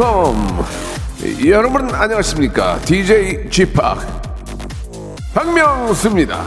컴 0.00 0.34
여러분 1.44 1.94
안녕하십니까 1.94 2.78
DJ 2.86 3.50
지팍 3.50 3.98
박명수입니다 5.34 6.42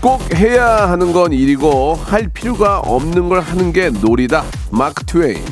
꼭 0.00 0.32
해야 0.32 0.88
하는 0.88 1.12
건 1.12 1.32
일이고 1.32 1.94
할 1.96 2.28
필요가 2.28 2.78
없는 2.78 3.28
걸 3.28 3.40
하는 3.40 3.72
게 3.72 3.90
놀이다. 3.90 4.44
마크 4.70 5.04
트웨인. 5.04 5.44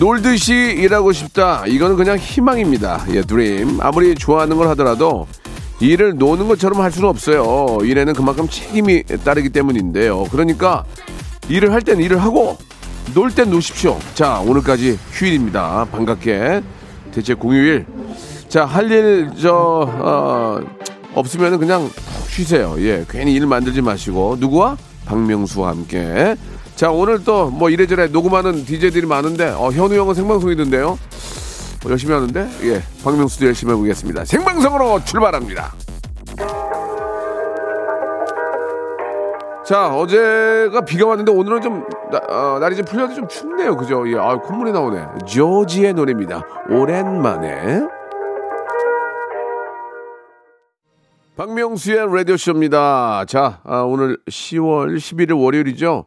놀듯이 0.00 0.54
일하고 0.54 1.12
싶다. 1.12 1.66
이거는 1.66 1.94
그냥 1.96 2.16
희망입니다. 2.16 3.04
예, 3.12 3.20
드림. 3.20 3.80
아무리 3.82 4.14
좋아하는 4.14 4.56
걸 4.56 4.66
하더라도 4.68 5.26
일을 5.78 6.16
노는 6.16 6.48
것처럼 6.48 6.80
할 6.80 6.90
수는 6.90 7.06
없어요. 7.10 7.78
일에는 7.82 8.14
그만큼 8.14 8.48
책임이 8.48 9.04
따르기 9.22 9.50
때문인데요. 9.50 10.24
그러니까 10.30 10.84
일을 11.50 11.72
할 11.74 11.82
땐 11.82 12.00
일을 12.00 12.22
하고 12.22 12.56
놀 13.14 13.30
땐 13.30 13.50
노십시오. 13.50 13.98
자, 14.14 14.40
오늘까지 14.40 14.98
휴일입니다. 15.12 15.86
반갑게. 15.92 16.62
대체 17.12 17.34
공휴일. 17.34 17.84
자, 18.48 18.64
할 18.64 18.90
일, 18.90 19.30
저, 19.38 19.52
어, 19.52 20.60
없으면 21.14 21.58
그냥 21.58 21.90
푹 21.90 22.30
쉬세요. 22.30 22.74
예, 22.78 23.04
괜히 23.06 23.34
일 23.34 23.46
만들지 23.46 23.82
마시고. 23.82 24.36
누구와? 24.40 24.78
박명수와 25.04 25.68
함께. 25.70 26.36
자, 26.80 26.90
오늘 26.90 27.22
또 27.22 27.50
뭐 27.50 27.68
이래저래 27.68 28.06
녹음하는 28.06 28.64
DJ들이 28.64 29.06
많은데, 29.06 29.50
어, 29.50 29.70
현우 29.70 29.94
형은 29.94 30.14
생방송이던데요? 30.14 30.98
뭐 31.82 31.90
열심히 31.90 32.14
하는데, 32.14 32.48
예, 32.62 32.82
박명수도 33.04 33.44
열심히 33.44 33.74
해보겠습니다. 33.74 34.24
생방송으로 34.24 35.04
출발합니다. 35.04 35.74
자, 39.66 39.94
어제가 39.94 40.80
비가 40.86 41.06
왔는데 41.06 41.30
오늘은 41.32 41.60
좀 41.60 41.84
나, 42.10 42.18
어, 42.30 42.58
날이 42.58 42.74
좀 42.76 42.86
풀려서 42.86 43.14
좀 43.14 43.28
춥네요. 43.28 43.76
그죠? 43.76 44.10
예, 44.10 44.16
아, 44.16 44.36
콧물이 44.36 44.72
나오네. 44.72 45.06
조지의 45.26 45.92
노래입니다. 45.92 46.42
오랜만에. 46.70 47.82
박명수의 51.36 52.06
라디오쇼입니다. 52.16 53.26
자, 53.28 53.60
아, 53.64 53.82
오늘 53.82 54.16
10월 54.30 54.96
11일 54.96 55.38
월요일이죠. 55.38 56.06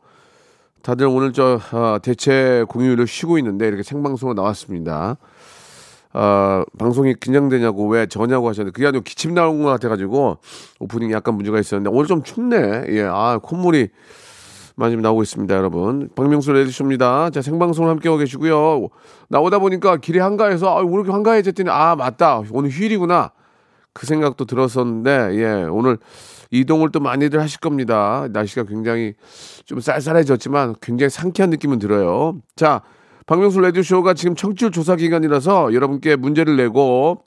다들 0.83 1.07
오늘 1.07 1.31
저 1.31 1.61
아, 1.71 1.97
대체 2.03 2.65
공휴일을 2.67 3.07
쉬고 3.07 3.37
있는데 3.37 3.67
이렇게 3.69 3.83
생방송으로 3.83 4.35
나왔습니다. 4.35 5.15
아, 6.11 6.65
방송이 6.77 7.15
긴장되냐고 7.21 7.87
왜 7.87 8.05
저냐고 8.05 8.49
하셨는데 8.49 8.73
그게 8.73 8.87
아니고 8.87 9.01
기침 9.05 9.33
나온 9.33 9.63
것 9.63 9.69
같아가지고 9.69 10.39
오프닝 10.81 11.09
약간 11.13 11.35
문제가 11.35 11.57
있었는데 11.57 11.89
오늘 11.89 12.07
좀 12.07 12.21
춥네. 12.21 12.83
예, 12.89 13.03
아 13.03 13.39
콧물이 13.41 13.87
많이 14.75 14.97
나오고 14.97 15.23
있습니다, 15.23 15.55
여러분. 15.55 16.09
박명수 16.15 16.51
레디쇼입니다. 16.51 17.29
자, 17.29 17.41
생방송을 17.41 17.89
함께하고 17.89 18.19
계시고요. 18.19 18.89
나오다 19.29 19.59
보니까 19.59 19.95
길이 19.97 20.19
한가해서 20.19 20.67
아, 20.67 20.81
오늘 20.81 20.95
이렇게 20.95 21.11
한가해졌더니 21.11 21.69
아 21.69 21.95
맞다 21.95 22.41
오늘 22.51 22.69
휴일이구나 22.69 23.31
그 23.93 24.05
생각도 24.05 24.43
들었었는데 24.43 25.29
예 25.35 25.63
오늘 25.63 25.97
이동을 26.53 26.91
또 26.91 26.99
많이들 26.99 27.41
하실 27.41 27.59
겁니다. 27.59 28.27
날씨가 28.31 28.63
굉장히 28.65 29.15
좀 29.65 29.79
쌀쌀해졌지만 29.79 30.75
굉장히 30.81 31.09
상쾌한 31.09 31.49
느낌은 31.49 31.79
들어요. 31.79 32.37
자, 32.55 32.81
박명수 33.25 33.59
레디쇼가 33.59 34.13
지금 34.13 34.35
청취율 34.35 34.71
조사 34.71 34.95
기간이라서 34.95 35.73
여러분께 35.73 36.15
문제를 36.15 36.55
내고 36.55 37.23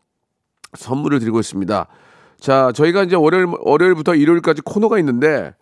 선물을 0.75 1.19
드리고 1.19 1.41
있습니다. 1.41 1.87
자, 2.38 2.72
저희가 2.72 3.03
이제 3.03 3.16
월요일, 3.16 3.47
월요일부터 3.60 4.14
일요일까지 4.14 4.62
코너가 4.62 4.98
있는데 5.00 5.54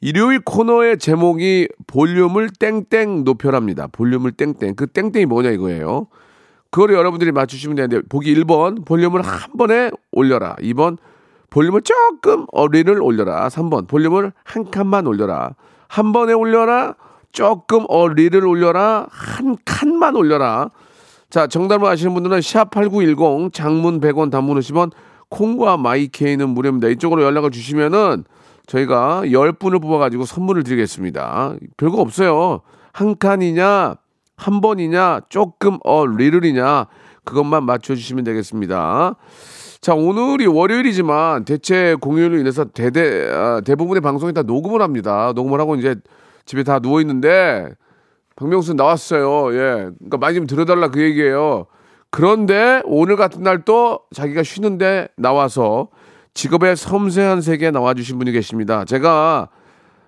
일요일 0.00 0.40
코너의 0.40 0.98
제목이 0.98 1.68
볼륨을 1.86 2.48
땡땡 2.58 3.24
높여랍니다. 3.24 3.88
볼륨을 3.88 4.32
땡땡. 4.32 4.76
그 4.76 4.86
땡땡이 4.86 5.26
뭐냐 5.26 5.50
이거예요. 5.50 6.06
그거를 6.70 6.94
여러분들이 6.94 7.32
맞추시면 7.32 7.76
되는데 7.76 8.00
보기 8.08 8.34
1번 8.34 8.86
볼륨을 8.86 9.20
한 9.22 9.52
번에 9.58 9.90
올려라. 10.12 10.56
2번 10.60 10.96
볼륨을 11.50 11.82
조금 11.82 12.46
어리를 12.52 13.02
올려라. 13.02 13.48
3번 13.48 13.88
볼륨을 13.88 14.32
한 14.44 14.70
칸만 14.70 15.06
올려라. 15.06 15.54
한 15.88 16.12
번에 16.12 16.32
올려라. 16.32 16.94
조금 17.32 17.84
어리를 17.88 18.44
올려라. 18.46 19.06
한 19.10 19.56
칸만 19.64 20.16
올려라. 20.16 20.70
자, 21.28 21.46
정답을 21.46 21.88
아시는 21.88 22.14
분들은 22.14 22.40
샵8910 22.40 23.52
장문 23.52 24.00
100원 24.00 24.30
단문 24.30 24.58
50원 24.58 24.90
콩과 25.28 25.76
마이케이는 25.76 26.48
무료입니다. 26.48 26.88
이쪽으로 26.88 27.22
연락을 27.22 27.50
주시면은 27.50 28.24
저희가 28.66 29.22
10분을 29.24 29.80
뽑아가지고 29.80 30.24
선물을 30.24 30.64
드리겠습니다. 30.64 31.54
별거 31.76 32.00
없어요. 32.00 32.60
한 32.92 33.16
칸이냐, 33.16 33.96
한 34.36 34.60
번이냐, 34.60 35.22
조금 35.28 35.78
어, 35.84 36.06
리를이냐, 36.06 36.86
그것만 37.24 37.64
맞춰주시면 37.64 38.24
되겠습니다. 38.24 39.14
자, 39.80 39.94
오늘이 39.94 40.46
월요일이지만 40.46 41.46
대체 41.46 41.94
공휴일로 41.94 42.36
인해서 42.38 42.66
대대, 42.66 43.30
아, 43.32 43.62
대부분의 43.64 44.02
방송이 44.02 44.34
다 44.34 44.42
녹음을 44.42 44.82
합니다. 44.82 45.32
녹음을 45.34 45.58
하고 45.58 45.74
이제 45.74 45.96
집에 46.44 46.64
다 46.64 46.80
누워있는데, 46.80 47.70
박명수 48.36 48.74
나왔어요. 48.74 49.54
예. 49.54 49.58
그러니까 49.98 50.18
많이 50.18 50.34
좀 50.36 50.46
들어달라 50.46 50.88
그 50.88 51.00
얘기예요. 51.00 51.66
그런데 52.10 52.82
오늘 52.84 53.16
같은 53.16 53.42
날 53.42 53.62
또 53.64 54.00
자기가 54.14 54.42
쉬는데 54.42 55.08
나와서 55.16 55.88
직업의 56.34 56.76
섬세한 56.76 57.40
세계에 57.40 57.70
나와주신 57.70 58.18
분이 58.18 58.32
계십니다. 58.32 58.84
제가 58.84 59.48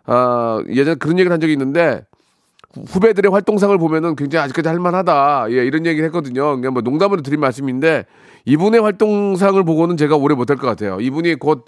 아, 0.04 0.62
예전에 0.68 0.96
그런 0.96 1.18
얘기를 1.18 1.32
한 1.32 1.40
적이 1.40 1.52
있는데 1.52 2.04
후배들의 2.74 3.30
활동상을 3.30 3.76
보면은 3.78 4.16
굉장히 4.16 4.44
아직까지 4.44 4.68
할만하다. 4.68 5.46
예, 5.50 5.66
이런 5.66 5.86
얘기를 5.86 6.06
했거든요. 6.06 6.56
그냥 6.56 6.72
뭐 6.72 6.82
농담으로 6.82 7.22
드린 7.22 7.40
말씀인데 7.40 8.06
이분의 8.44 8.80
활동상을 8.80 9.62
보고는 9.64 9.96
제가 9.96 10.16
오래 10.16 10.34
못할 10.34 10.56
것 10.56 10.66
같아요. 10.66 10.98
이분이 11.00 11.36
곧 11.36 11.66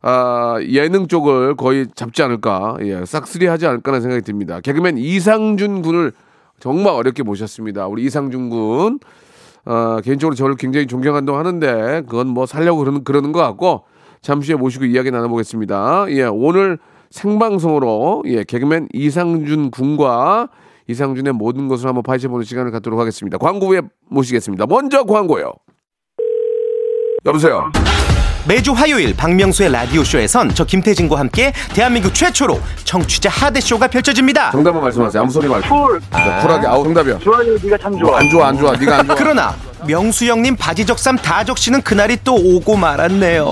아, 0.00 0.58
예능 0.68 1.08
쪽을 1.08 1.56
거의 1.56 1.86
잡지 1.94 2.22
않을까, 2.22 2.76
예, 2.82 3.04
싹쓸이 3.04 3.46
하지 3.46 3.66
않을까라는 3.66 4.00
생각이 4.00 4.22
듭니다. 4.22 4.60
개그맨 4.60 4.96
이상준 4.96 5.82
군을 5.82 6.12
정말 6.60 6.94
어렵게 6.94 7.24
모셨습니다. 7.24 7.86
우리 7.88 8.04
이상준 8.04 8.50
군. 8.50 9.00
어, 9.64 9.98
개인적으로 10.02 10.34
저를 10.34 10.54
굉장히 10.54 10.86
존경한다고 10.86 11.36
하는데 11.36 12.02
그건 12.08 12.28
뭐 12.28 12.46
살려고 12.46 12.78
그러는 12.78 13.04
그러는 13.04 13.32
것 13.32 13.40
같고 13.40 13.84
잠시 14.22 14.52
후에 14.52 14.58
모시고 14.58 14.86
이야기 14.86 15.10
나눠보겠습니다. 15.10 16.06
예, 16.10 16.22
오늘 16.24 16.78
생방송으로 17.10 18.24
예, 18.26 18.44
개그맨 18.44 18.88
이상준 18.92 19.70
군과 19.70 20.48
이상준의 20.88 21.34
모든 21.34 21.68
것을 21.68 21.86
한번 21.86 22.02
파헤쳐보는 22.02 22.44
시간을 22.44 22.70
갖도록 22.70 22.98
하겠습니다. 22.98 23.36
광고 23.38 23.66
후에 23.68 23.82
모시겠습니다. 24.10 24.66
먼저 24.66 25.04
광고요. 25.04 25.52
여보세요. 27.26 27.70
매주 28.46 28.72
화요일 28.72 29.14
박명수의 29.14 29.70
라디오쇼에선 29.70 30.54
저 30.54 30.64
김태진과 30.64 31.18
함께 31.18 31.52
대한민국 31.74 32.14
최초로 32.14 32.58
청취자 32.84 33.28
하대쇼가 33.28 33.88
펼쳐집니다. 33.88 34.52
정답만 34.52 34.82
말씀하세요. 34.84 35.22
아무 35.22 35.30
소리 35.30 35.46
말고. 35.48 35.68
쿨. 35.68 36.00
자, 36.10 36.40
쿨하게. 36.40 36.66
아우 36.66 36.84
정답이야. 36.84 37.18
좋아요, 37.18 37.58
네가 37.62 37.76
참 37.76 37.98
좋아. 37.98 38.18
안 38.18 38.30
좋아, 38.30 38.48
안 38.48 38.56
좋아. 38.56 38.72
네가 38.72 38.98
안 39.00 39.06
좋아. 39.06 39.14
그러나 39.16 39.54
명수 39.86 40.24
형님 40.24 40.56
바지 40.56 40.86
적삼 40.86 41.16
다 41.16 41.44
적시는 41.44 41.82
그날이 41.82 42.16
또 42.24 42.34
오고 42.36 42.76
말았네요. 42.76 43.46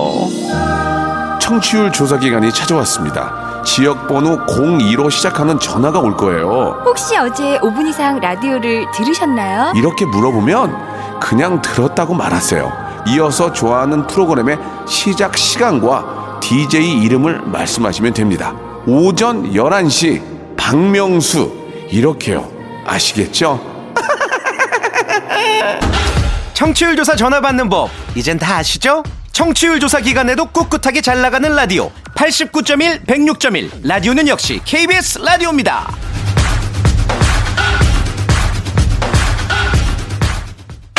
청취율 1.39 1.91
조사 1.91 2.17
기간이 2.17 2.51
찾아왔습니다. 2.51 3.46
지역 3.67 4.07
번호 4.07 4.37
02로 4.45 5.11
시작하는 5.11 5.59
전화가 5.59 5.99
올 5.99 6.15
거예요. 6.15 6.81
혹시 6.85 7.17
어제 7.17 7.59
5분 7.59 7.89
이상 7.89 8.17
라디오를 8.19 8.89
들으셨나요? 8.91 9.73
이렇게 9.75 10.05
물어보면 10.05 11.19
그냥 11.19 11.61
들었다고 11.61 12.13
말하세요. 12.13 12.71
이어서 13.09 13.51
좋아하는 13.51 14.07
프로그램의 14.07 14.57
시작 14.87 15.37
시간과 15.37 16.39
DJ 16.39 17.01
이름을 17.03 17.41
말씀하시면 17.41 18.13
됩니다. 18.13 18.55
오전 18.87 19.51
11시 19.51 20.21
박명수 20.55 21.51
이렇게요. 21.91 22.49
아시겠죠? 22.85 23.59
청취율 26.53 26.95
조사 26.95 27.17
전화 27.17 27.41
받는 27.41 27.67
법 27.69 27.89
이젠 28.15 28.39
다 28.39 28.55
아시죠? 28.55 29.03
청취율 29.33 29.81
조사 29.81 29.99
기간에도 29.99 30.45
꿋꿋하게 30.45 31.01
잘 31.01 31.21
나가는 31.21 31.53
라디오 31.53 31.91
89.1 32.17 33.05
106.1 33.05 33.87
라디오는 33.87 34.27
역시 34.27 34.59
KBS 34.65 35.19
라디오입니다. 35.19 35.95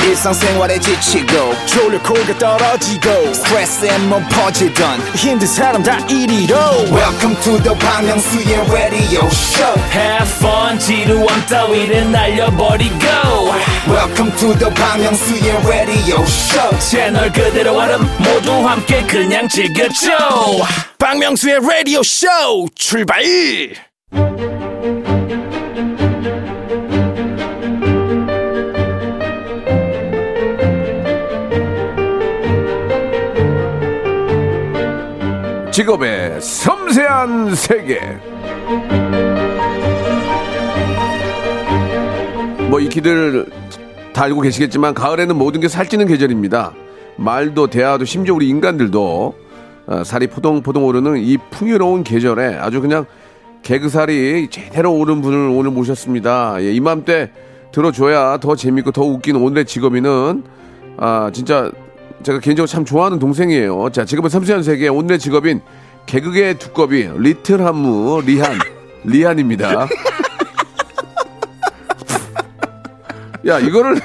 일상생활에 0.00 0.78
지치고, 0.78 1.54
졸려 1.66 2.00
코가 2.02 2.38
떨어지고, 2.38 3.34
스트레스에 3.34 3.98
몸 3.98 4.26
퍼지던, 4.28 5.00
힘든 5.14 5.46
사람 5.46 5.82
다 5.82 5.98
이리로. 6.06 6.56
welcome 6.92 7.36
to 7.42 7.60
the 7.62 7.76
Bang 7.78 8.06
Myung-soo's 8.06 8.72
radio 8.72 9.26
show 9.26 9.78
Have 9.92 10.30
fun 10.38 10.78
지루함 10.78 11.46
따위를 11.46 12.10
날려버리고 12.10 13.04
welcome 13.86 14.34
to 14.36 14.54
the 14.56 14.72
Bang 14.72 15.02
Myung-soo's 15.04 15.66
radio 15.66 16.22
show 16.22 16.78
채널 16.78 17.30
그대로 17.30 17.76
얼음 17.76 18.00
모두 18.18 18.52
함께 18.66 19.02
그냥 19.02 19.46
즐겨줘 19.46 20.87
박명수의 21.08 21.60
라디오 21.66 22.02
쇼 22.02 22.26
출발 22.74 23.22
직업의 35.72 36.42
섬세한 36.42 37.54
세계. 37.54 38.00
뭐 42.68 42.80
익히들 42.80 43.46
다 44.12 44.24
알고 44.24 44.42
계시겠지만 44.42 44.92
가을에는 44.92 45.34
모든 45.36 45.62
게 45.62 45.68
살찌는 45.68 46.06
계절입니다. 46.06 46.74
말도 47.16 47.68
대화도 47.68 48.04
심지어 48.04 48.34
우리 48.34 48.50
인간들도 48.50 49.47
어, 49.88 50.04
살이 50.04 50.26
포동포동 50.26 50.84
오르는 50.84 51.18
이 51.18 51.38
풍요로운 51.50 52.04
계절에 52.04 52.56
아주 52.56 52.80
그냥 52.80 53.06
개그살이 53.62 54.48
제대로 54.50 54.94
오른 54.94 55.22
분을 55.22 55.48
오늘 55.48 55.70
모셨습니다. 55.70 56.62
예, 56.62 56.72
이맘때 56.72 57.30
들어줘야 57.72 58.38
더 58.38 58.54
재밌고 58.54 58.92
더 58.92 59.02
웃기는 59.02 59.40
오늘의 59.40 59.64
직업인은 59.64 60.44
아 60.98 61.30
진짜 61.32 61.70
제가 62.22 62.40
개인적으로 62.40 62.66
참 62.66 62.84
좋아하는 62.84 63.18
동생이에요. 63.18 63.90
자, 63.90 64.04
직업의 64.04 64.30
섬세한 64.30 64.62
세계 64.62 64.88
오늘의 64.88 65.18
직업인 65.18 65.60
개그의 66.06 66.58
두꺼비 66.58 67.08
little 67.16 67.64
한무 67.64 68.22
리한 68.24 68.58
리한입니다. 69.04 69.86
야 73.46 73.58
이거를 73.60 73.96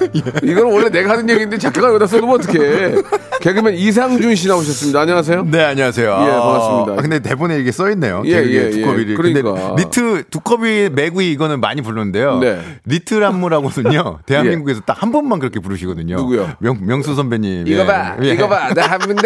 이거는 0.44 0.72
원래 0.72 0.90
내가 0.90 1.12
하는 1.12 1.28
얘기인데 1.30 1.58
작가가 1.58 1.90
여기다 1.90 2.06
써놓으면 2.08 2.36
어떡해 2.40 2.96
개그맨 3.42 3.74
이상준 3.74 4.36
씨 4.36 4.48
나오셨습니다 4.48 5.02
안녕하세요 5.02 5.44
네, 5.50 5.64
안녕하세요. 5.64 6.06
예, 6.08 6.32
반갑습니다. 6.32 6.94
아, 6.94 6.96
근데 6.98 7.20
대본에 7.20 7.60
이게 7.60 7.72
써 7.72 7.90
있네요. 7.92 8.24
예, 8.26 8.32
예, 8.32 8.52
예. 8.52 8.70
두꺼비를. 8.70 9.16
그러니까. 9.16 9.54
근데 9.54 9.84
little 9.84 10.24
두꺼비 10.30 10.90
매구이 10.94 11.32
이거는 11.32 11.60
많이 11.60 11.82
부르는데요. 11.82 12.40
네. 12.40 12.62
little 12.86 13.24
한무라고는요. 13.24 14.20
대한민국에서 14.26 14.82
딱 14.82 14.94
한 15.04 15.12
번만 15.12 15.40
그렇게 15.40 15.60
부르시거든요. 15.60 16.16
누구요? 16.16 16.54
명, 16.60 16.78
명수 16.82 17.14
선배님. 17.16 17.68
이거 17.68 17.82
예. 17.82 17.86
봐 17.86 18.16
예. 18.24 18.30
이거 18.34 18.48
봐나 18.48 18.84
하면 18.88 19.18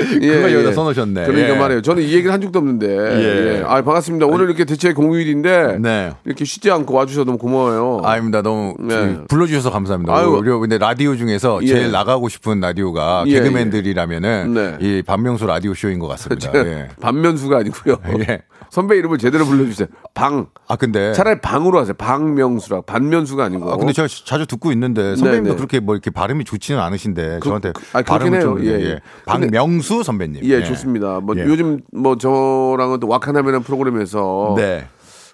돼 0.00 0.18
그거 0.20 0.52
여기다 0.52 0.72
써놓으셨네. 0.72 1.26
그러니까 1.26 1.54
예. 1.54 1.58
말이에요 1.58 1.82
저는 1.82 2.02
이 2.02 2.12
얘기를 2.12 2.32
한 2.32 2.40
적도 2.40 2.58
없는데 2.58 2.86
예. 2.88 3.58
예. 3.58 3.62
아 3.66 3.82
반갑습니다 3.82 4.26
오늘 4.26 4.46
이렇게 4.46 4.64
대체 4.64 4.92
공휴일인데 4.92 5.78
네. 5.80 6.12
이렇게 6.24 6.44
쉬지 6.44 6.70
않고 6.70 6.94
와주셔서 6.94 7.24
너무 7.24 7.38
고마워요 7.38 8.02
아닙니다. 8.04 8.42
너무 8.42 8.74
네. 8.78 8.94
그 8.94 9.24
불러주셔서 9.28 9.70
감사합니다. 9.70 10.16
아유. 10.16 10.38
그리고 10.40 10.60
근데 10.60 10.78
라디오 10.78 11.16
중에서 11.16 11.60
예. 11.62 11.66
제일 11.66 11.90
나가고 11.90 12.28
싶은 12.28 12.60
라디오가 12.60 13.24
예, 13.26 13.34
개그맨들이라면은 13.34 14.54
네. 14.54 14.76
이 14.80 15.02
반명수 15.02 15.46
라디오 15.46 15.74
쇼인 15.74 15.98
것 15.98 16.08
같습니다. 16.08 16.50
예. 16.54 16.88
반면수가 17.00 17.58
아니고요 17.58 17.96
예. 18.28 18.42
선배 18.70 18.96
이름을 18.96 19.18
제대로 19.18 19.44
불러주세요 19.46 19.88
방 20.14 20.46
아 20.68 20.76
근데 20.76 21.12
차라리 21.12 21.40
방으로 21.40 21.78
하세요 21.80 21.94
방명수라 21.94 22.82
반면수가 22.82 23.44
아니고 23.44 23.72
아, 23.72 23.76
근데 23.76 23.92
제가 23.92 24.06
자주 24.26 24.46
듣고 24.46 24.70
있는데 24.72 25.16
선배님도 25.16 25.42
네, 25.44 25.50
네. 25.50 25.56
그렇게 25.56 25.80
뭐 25.80 25.94
이렇게 25.94 26.10
발음이 26.10 26.44
좋지는 26.44 26.80
않으신데 26.80 27.40
저한테 27.42 27.72
그- 27.72 27.82
아, 27.92 28.02
발음을 28.02 28.34
해요. 28.34 28.42
좀 28.42 28.64
예, 28.64 28.70
예, 28.70 28.80
예. 28.84 29.00
박명수 29.26 30.02
선배님. 30.02 30.44
예, 30.44 30.62
좋습니다. 30.64 31.20
뭐 31.20 31.34
예. 31.36 31.44
요즘 31.44 31.80
뭐 31.92 32.16
저랑은 32.16 33.00
또 33.00 33.08
와카나메라는 33.08 33.62
프로그램에서 33.62 34.54
네. 34.56 34.86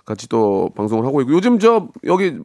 같이 0.05 0.29
또 0.29 0.70
방송을 0.76 1.05
하고 1.05 1.20
있고 1.20 1.32
요즘 1.32 1.58
저 1.58 1.88
여기 2.05 2.38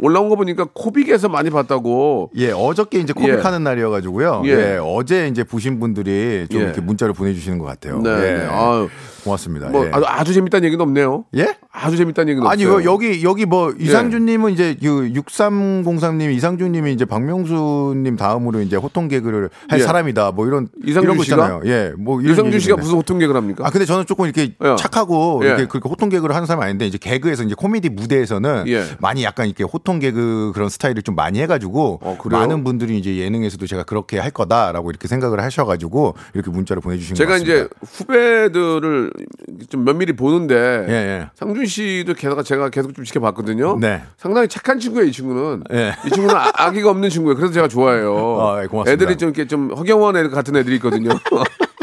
올라온 0.00 0.28
거 0.28 0.36
보니까 0.36 0.66
코빅에서 0.74 1.28
많이 1.28 1.50
봤다고. 1.50 2.30
예, 2.36 2.52
어저께 2.52 3.00
이제 3.00 3.12
코믹하는 3.12 3.64
날이어가지고요. 3.64 4.42
예. 4.44 4.48
예. 4.50 4.78
어제 4.82 5.26
이제 5.26 5.42
보신 5.42 5.80
분들이 5.80 6.46
좀 6.50 6.60
예. 6.60 6.64
이렇게 6.66 6.80
문자를 6.80 7.14
보내주시는 7.14 7.58
것 7.58 7.64
같아요. 7.64 8.00
네, 8.00 8.10
예. 8.10 8.36
네. 8.38 8.46
아유, 8.48 8.88
고맙습니다. 9.28 9.68
뭐 9.68 9.86
예. 9.86 9.90
아주, 9.92 10.04
아주 10.06 10.34
재밌다는 10.34 10.66
얘기는 10.66 10.82
없네요. 10.82 11.24
예? 11.36 11.54
아주 11.72 11.96
재밌다는 11.96 12.30
얘기는 12.30 12.46
아니, 12.48 12.64
없어요. 12.64 12.80
예. 12.80 12.84
요 12.84 12.92
여기, 12.92 13.22
여기 13.22 13.46
뭐, 13.46 13.72
이상준님은 13.78 14.52
이제, 14.52 14.76
그, 14.80 15.10
6303님, 15.12 16.34
이상준 16.34 16.72
님이 16.72 16.92
이제 16.92 17.04
박명수 17.04 17.94
님 17.96 18.16
다음으로 18.16 18.60
이제 18.62 18.76
호통 18.76 19.08
개그를 19.08 19.50
할 19.68 19.78
예. 19.78 19.82
사람이다. 19.84 20.32
뭐 20.32 20.46
이런, 20.46 20.68
이상준 20.84 21.02
이런 21.04 21.16
거 21.16 21.22
씨가? 21.22 21.60
예. 21.66 21.92
뭐, 21.96 22.20
이런 22.20 22.32
이성준 22.34 22.60
씨가. 22.60 22.76
무슨 22.76 22.94
호통 22.96 23.18
개그를 23.18 23.40
합니까? 23.40 23.66
아 23.66 23.70
근데 23.70 23.84
저는 23.84 24.06
조금 24.06 24.24
이렇게 24.24 24.54
예. 24.62 24.76
착하고 24.78 25.40
예. 25.42 25.48
이렇게 25.48 25.66
그렇게 25.66 25.88
호통 25.88 26.08
개그를 26.08 26.34
하는 26.34 26.46
사람이 26.46 26.64
아닌데 26.64 26.86
이제 26.86 26.96
개그에서 26.98 27.42
이제 27.42 27.54
코미디 27.56 27.90
무대에서는 27.90 28.64
예. 28.68 28.84
많이 28.98 29.24
약간 29.24 29.46
이렇게 29.46 29.64
호통 29.64 29.98
개그 29.98 30.52
그런 30.54 30.68
스타일을 30.68 31.02
좀 31.02 31.14
많이 31.14 31.40
해 31.40 31.46
가지고 31.46 31.98
어, 32.02 32.16
그래요? 32.20 32.40
많은 32.40 32.64
분들이 32.64 32.98
이제 32.98 33.16
예능에서도 33.16 33.66
제가 33.66 33.82
그렇게 33.82 34.18
할 34.18 34.30
거다라고 34.30 34.90
이렇게 34.90 35.08
생각을 35.08 35.40
하셔 35.42 35.64
가지고 35.64 36.14
이렇게 36.34 36.50
문자를 36.50 36.80
보내 36.80 36.96
주신 36.96 37.14
것 37.14 37.18
제가 37.18 37.32
같습니다. 37.32 37.54
이제 37.54 37.68
후배들을 37.82 39.12
좀 39.68 39.84
면밀히 39.84 40.12
보는데 40.14 40.54
예, 40.88 40.92
예. 40.92 41.30
상준 41.34 41.66
씨도 41.66 42.14
게다가 42.14 42.42
제가 42.42 42.70
계속 42.70 42.94
좀 42.94 43.04
지켜봤거든요. 43.04 43.78
네. 43.80 44.02
상당히 44.16 44.48
착한 44.48 44.78
친구예요, 44.78 45.08
이 45.08 45.12
친구는. 45.12 45.64
예. 45.72 45.94
이 46.06 46.10
친구는 46.10 46.36
아, 46.36 46.50
아기가 46.54 46.90
없는 46.90 47.10
친구예요. 47.10 47.36
그래서 47.36 47.52
제가 47.52 47.68
좋아해요. 47.68 48.40
아, 48.40 48.62
예, 48.62 48.66
고맙습니다. 48.66 48.90
애들이 48.90 49.16
좀 49.16 49.28
이렇게 49.30 49.46
좀 49.46 49.72
허경환 49.72 50.16
애 50.16 50.28
같은 50.28 50.56
애들이 50.56 50.76
있거든요. 50.76 51.10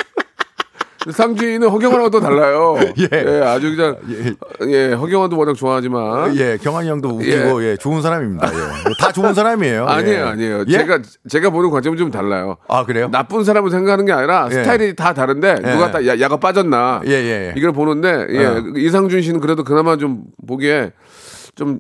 상준이는 1.12 1.70
허경환하고 1.70 2.10
또 2.10 2.20
달라요. 2.20 2.78
예. 2.98 3.42
아주 3.44 3.76
그냥 3.76 3.98
예, 4.68 4.94
허경환도 4.94 5.38
워낙 5.38 5.54
좋아하지만 5.54 6.36
예, 6.38 6.58
경환이 6.62 6.90
형도 6.90 7.10
웃기고 7.10 7.64
예, 7.64 7.78
좋은 7.78 8.02
사람입니다. 8.02 8.48
예. 8.48 8.58
뭐다 8.84 9.12
좋은 9.12 9.34
사람이에요. 9.34 9.86
아니에요, 9.88 10.18
예. 10.18 10.22
아니에요. 10.22 10.66
예? 10.68 10.72
제가 10.72 11.00
제가 11.30 11.50
보는 11.52 11.70
관점은 11.70 11.98
좀 11.98 12.12
달라요. 12.12 12.58
아 12.68 12.86
그래요? 12.86 13.10
나쁜 13.12 13.44
사람을 13.44 13.70
생각하는 13.70 14.06
게 14.06 14.12
아니라 14.14 14.48
예. 14.52 14.56
스타일이 14.56 14.96
다 14.96 15.14
다른데 15.14 15.62
예. 15.66 15.72
누가 15.72 15.92
다 15.92 16.06
야, 16.08 16.20
야가 16.20 16.38
빠졌나 16.38 17.02
예, 17.06 17.12
예, 17.12 17.48
예. 17.50 17.54
이걸 17.56 17.72
보는데 17.72 18.28
예, 18.30 18.46
어. 18.46 18.64
이상준 18.76 19.22
씨는 19.22 19.40
그래도 19.40 19.64
그나마 19.64 19.98
좀 19.98 20.24
보기에 20.48 20.92
좀 21.56 21.80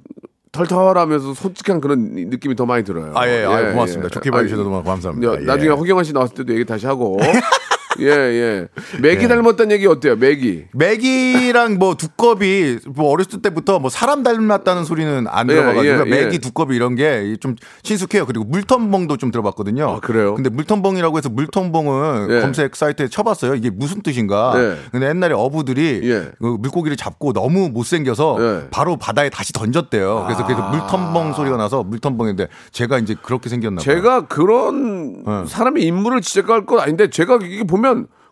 털털하면서 0.51 1.33
솔직한 1.33 1.81
그런 1.81 2.11
느낌이 2.13 2.55
더 2.55 2.65
많이 2.65 2.83
들어요. 2.85 3.11
아, 3.13 3.27
예, 3.27 3.43
아, 3.43 3.71
고맙습니다. 3.73 4.07
좋게 4.07 4.31
봐주셔서 4.31 4.63
너무 4.63 4.81
감사합니다. 4.83 5.33
야, 5.33 5.37
예. 5.41 5.43
나중에 5.45 5.69
허경환 5.71 6.05
씨 6.05 6.13
나왔을 6.13 6.35
때도 6.35 6.53
얘기 6.53 6.63
다시 6.63 6.85
하고. 6.85 7.17
예, 7.99 8.05
예. 8.07 8.67
맥이 9.01 9.27
닮았다는 9.27 9.71
얘기 9.71 9.87
어때요? 9.87 10.15
맥이. 10.15 10.65
맥이랑 10.73 11.77
뭐 11.77 11.95
두꺼비 11.95 12.79
뭐 12.95 13.11
어렸을 13.11 13.41
때부터 13.41 13.79
뭐 13.79 13.89
사람 13.89 14.23
닮았다는 14.23 14.83
소리는 14.85 15.25
안 15.29 15.49
예, 15.49 15.53
들어봐가지고 15.53 15.85
예, 15.85 15.99
예. 15.99 16.03
맥이 16.25 16.39
두꺼비 16.39 16.75
이런 16.75 16.95
게 16.95 17.35
좀 17.39 17.55
친숙해요. 17.83 18.25
그리고 18.25 18.45
물텀벙도 18.45 19.19
좀 19.19 19.31
들어봤거든요. 19.31 19.89
아, 19.89 19.99
그래요? 19.99 20.35
근데 20.35 20.49
물텀벙이라고 20.49 21.17
해서 21.17 21.29
물텀벙은 21.29 22.31
예. 22.31 22.41
검색 22.41 22.75
사이트에 22.75 23.07
쳐봤어요. 23.07 23.55
이게 23.55 23.69
무슨 23.69 24.01
뜻인가? 24.01 24.53
예. 24.57 24.77
근데 24.91 25.07
옛날에 25.09 25.33
어부들이 25.33 26.01
예. 26.03 26.31
그 26.39 26.45
물고기를 26.59 26.97
잡고 26.97 27.33
너무 27.33 27.69
못생겨서 27.69 28.37
예. 28.39 28.67
바로 28.71 28.97
바다에 28.97 29.29
다시 29.29 29.53
던졌대요. 29.53 30.23
그래서 30.25 30.45
그래서 30.45 30.71
물텀벙 30.71 31.35
소리가 31.35 31.57
나서 31.57 31.83
물텀벙인데 31.83 32.47
제가 32.71 32.99
이제 32.99 33.15
그렇게 33.21 33.49
생겼나 33.49 33.81
봐요. 33.81 33.95
제가 33.95 34.27
그런 34.27 35.23
어. 35.25 35.45
사람의 35.47 35.83
인물을 35.83 36.21
지적할 36.21 36.65
건 36.65 36.79
아닌데 36.79 37.09
제가 37.09 37.39
이게 37.43 37.63
보면 37.63 37.84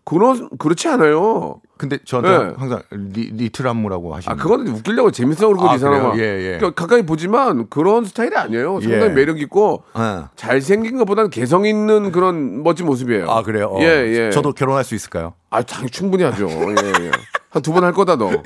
그런 0.06 0.48
그렇지 0.58 0.88
않아요. 0.88 1.60
근데 1.78 1.98
저한테 2.04 2.30
예. 2.30 2.52
항상 2.58 2.82
리, 2.90 3.30
리틀 3.32 3.66
안무라고 3.66 4.14
하시는 4.14 4.32
아, 4.32 4.40
그거는 4.40 4.68
웃기려고 4.68 5.10
재밌어 5.10 5.48
그러고 5.48 5.68
아, 5.68 5.74
이 5.74 5.78
사람아. 5.78 6.16
예, 6.18 6.20
예. 6.20 6.56
그러니까 6.58 6.70
가까이 6.72 7.04
보지만 7.06 7.68
그런 7.70 8.04
스타일이 8.04 8.36
아니에요. 8.36 8.80
상당히 8.80 9.04
예. 9.06 9.08
매력 9.14 9.40
있고 9.40 9.82
예. 9.98 10.24
잘 10.36 10.60
생긴 10.60 10.98
것보다는 10.98 11.30
개성 11.30 11.64
있는 11.66 12.12
그런 12.12 12.62
멋진 12.62 12.84
모습이에요. 12.86 13.30
아 13.30 13.42
그래요? 13.42 13.68
어. 13.72 13.80
예, 13.80 13.86
예. 14.26 14.30
저도 14.30 14.52
결혼할 14.52 14.84
수 14.84 14.94
있을까요? 14.94 15.32
아, 15.50 15.62
당 15.62 15.86
충분히 15.88 16.22
하죠. 16.24 16.48
예, 16.48 17.04
예. 17.06 17.10
한 17.50 17.62
두 17.62 17.72
번 17.72 17.82
할 17.84 17.92
거다 17.92 18.16
너. 18.16 18.30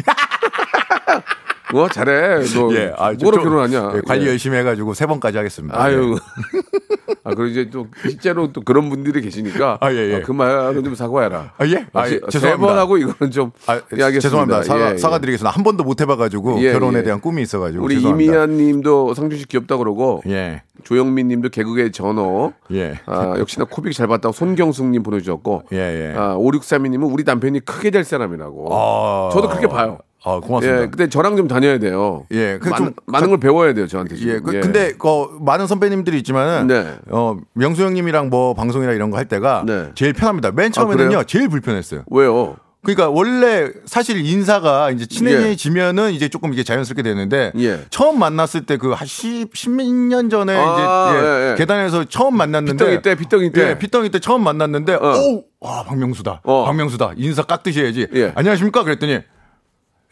뭐 1.72 1.88
잘해. 1.88 2.44
너 2.54 2.74
예, 2.74 2.92
아, 2.96 3.12
저- 3.14 3.24
뭐로 3.24 3.38
저- 3.38 3.42
결혼하냐? 3.44 3.92
예, 3.96 4.00
관리 4.06 4.24
예. 4.26 4.30
열심히 4.30 4.56
해가지고 4.58 4.94
세 4.94 5.06
번까지 5.06 5.36
하겠습니다. 5.36 5.80
아유. 5.80 6.16
예. 6.16 6.58
아, 7.24 7.30
그리고 7.34 7.46
이제 7.46 7.68
또 7.70 7.86
실제로 8.02 8.52
또 8.52 8.62
그런 8.62 8.88
분들이 8.88 9.20
계시니까 9.20 9.78
아, 9.80 9.92
예, 9.92 10.14
예. 10.14 10.20
그 10.22 10.32
말은 10.32 10.82
좀 10.84 10.94
사과해라. 10.94 11.52
아, 11.58 11.66
예? 11.66 11.86
아, 11.92 12.06
예, 12.06 12.10
세 12.10 12.20
죄송합니다. 12.30 12.66
번 12.66 12.78
하고 12.78 12.96
이거는 12.96 13.30
좀 13.30 13.50
아, 13.66 13.80
예. 13.96 14.18
죄송합니다. 14.18 14.62
사과, 14.62 14.88
예, 14.90 14.92
예. 14.94 14.96
사과드리겠습니다. 14.98 15.50
한 15.54 15.62
번도 15.64 15.84
못 15.84 16.00
해봐가지고 16.00 16.62
예, 16.62 16.72
결혼에 16.72 17.00
예. 17.00 17.02
대한 17.02 17.20
꿈이 17.20 17.42
있어가지고 17.42 17.84
우리 17.84 17.96
죄송합니다. 17.96 18.32
이미연 18.32 18.56
님도 18.56 19.14
상준 19.14 19.38
씨 19.38 19.46
귀엽다 19.46 19.76
그러고 19.76 20.22
예, 20.26 20.62
조영민 20.84 21.28
님도 21.28 21.50
개그의 21.50 21.92
전어. 21.92 22.52
예, 22.72 22.98
아, 23.04 23.34
역시나 23.38 23.66
코빅 23.66 23.92
잘 23.92 24.06
봤다고 24.06 24.32
손경숙 24.32 24.86
님 24.86 25.02
보내주셨고. 25.02 25.64
예, 25.72 25.76
예. 26.12 26.14
아, 26.16 26.34
5632님은 26.36 27.12
우리 27.12 27.24
남편이 27.24 27.60
크게 27.60 27.90
될 27.90 28.04
사람이라고. 28.04 28.68
아. 28.72 29.30
저도 29.32 29.48
그렇게 29.48 29.66
봐요. 29.66 29.98
아, 30.24 30.40
고맙습니다. 30.40 30.82
예, 30.82 30.86
근데 30.86 31.08
저랑 31.08 31.36
좀 31.36 31.46
다녀야 31.48 31.78
돼요. 31.78 32.26
예, 32.32 32.58
그 32.60 32.68
많은, 32.68 32.86
좀 32.86 32.94
많은 33.06 33.28
걸 33.28 33.38
배워야 33.38 33.72
돼요, 33.74 33.86
저한테. 33.86 34.16
지금. 34.16 34.34
예, 34.34 34.40
그, 34.40 34.52
근데 34.60 34.92
그 34.98 35.38
많은 35.40 35.66
선배님들이 35.66 36.16
있지만은 36.18 36.66
네. 36.66 36.96
어 37.10 37.36
명수 37.54 37.82
형님이랑 37.84 38.28
뭐 38.30 38.54
방송이나 38.54 38.92
이런 38.92 39.10
거 39.10 39.18
할 39.18 39.26
때가 39.26 39.64
네. 39.66 39.90
제일 39.94 40.12
편합니다. 40.12 40.52
맨 40.52 40.66
아, 40.66 40.70
처음에는요 40.70 41.08
그래요? 41.08 41.24
제일 41.24 41.48
불편했어요. 41.48 42.04
왜요? 42.10 42.56
그러니까 42.82 43.10
원래 43.10 43.70
사실 43.86 44.24
인사가 44.24 44.92
이제 44.92 45.04
친해지면은 45.04 46.12
이제 46.12 46.28
조금 46.28 46.52
이게 46.52 46.62
자연스럽게 46.62 47.02
되는데 47.02 47.50
예. 47.58 47.80
처음 47.90 48.18
만났을 48.20 48.66
때 48.66 48.76
그한 48.76 49.04
10, 49.06 49.52
10년 49.52 50.30
전에 50.30 50.54
아, 50.56 51.10
이제 51.10 51.18
예, 51.18 51.28
예, 51.46 51.50
예. 51.50 51.54
계단에서 51.56 52.04
처음 52.04 52.36
만났는데 52.36 52.76
빗덩이 52.84 53.02
때, 53.02 53.14
빗덩이 53.16 53.52
때. 53.52 53.70
예, 53.70 53.78
빗덩이 53.78 54.10
때 54.10 54.20
처음 54.20 54.44
만났는데 54.44 54.94
오, 54.94 55.44
와 55.60 55.82
박명수다. 55.82 56.42
어. 56.44 56.64
박명수다. 56.66 57.14
인사 57.16 57.42
깍듯이 57.42 57.82
해야지. 57.82 58.06
예. 58.14 58.32
안녕하십니까 58.36 58.84
그랬더니 58.84 59.20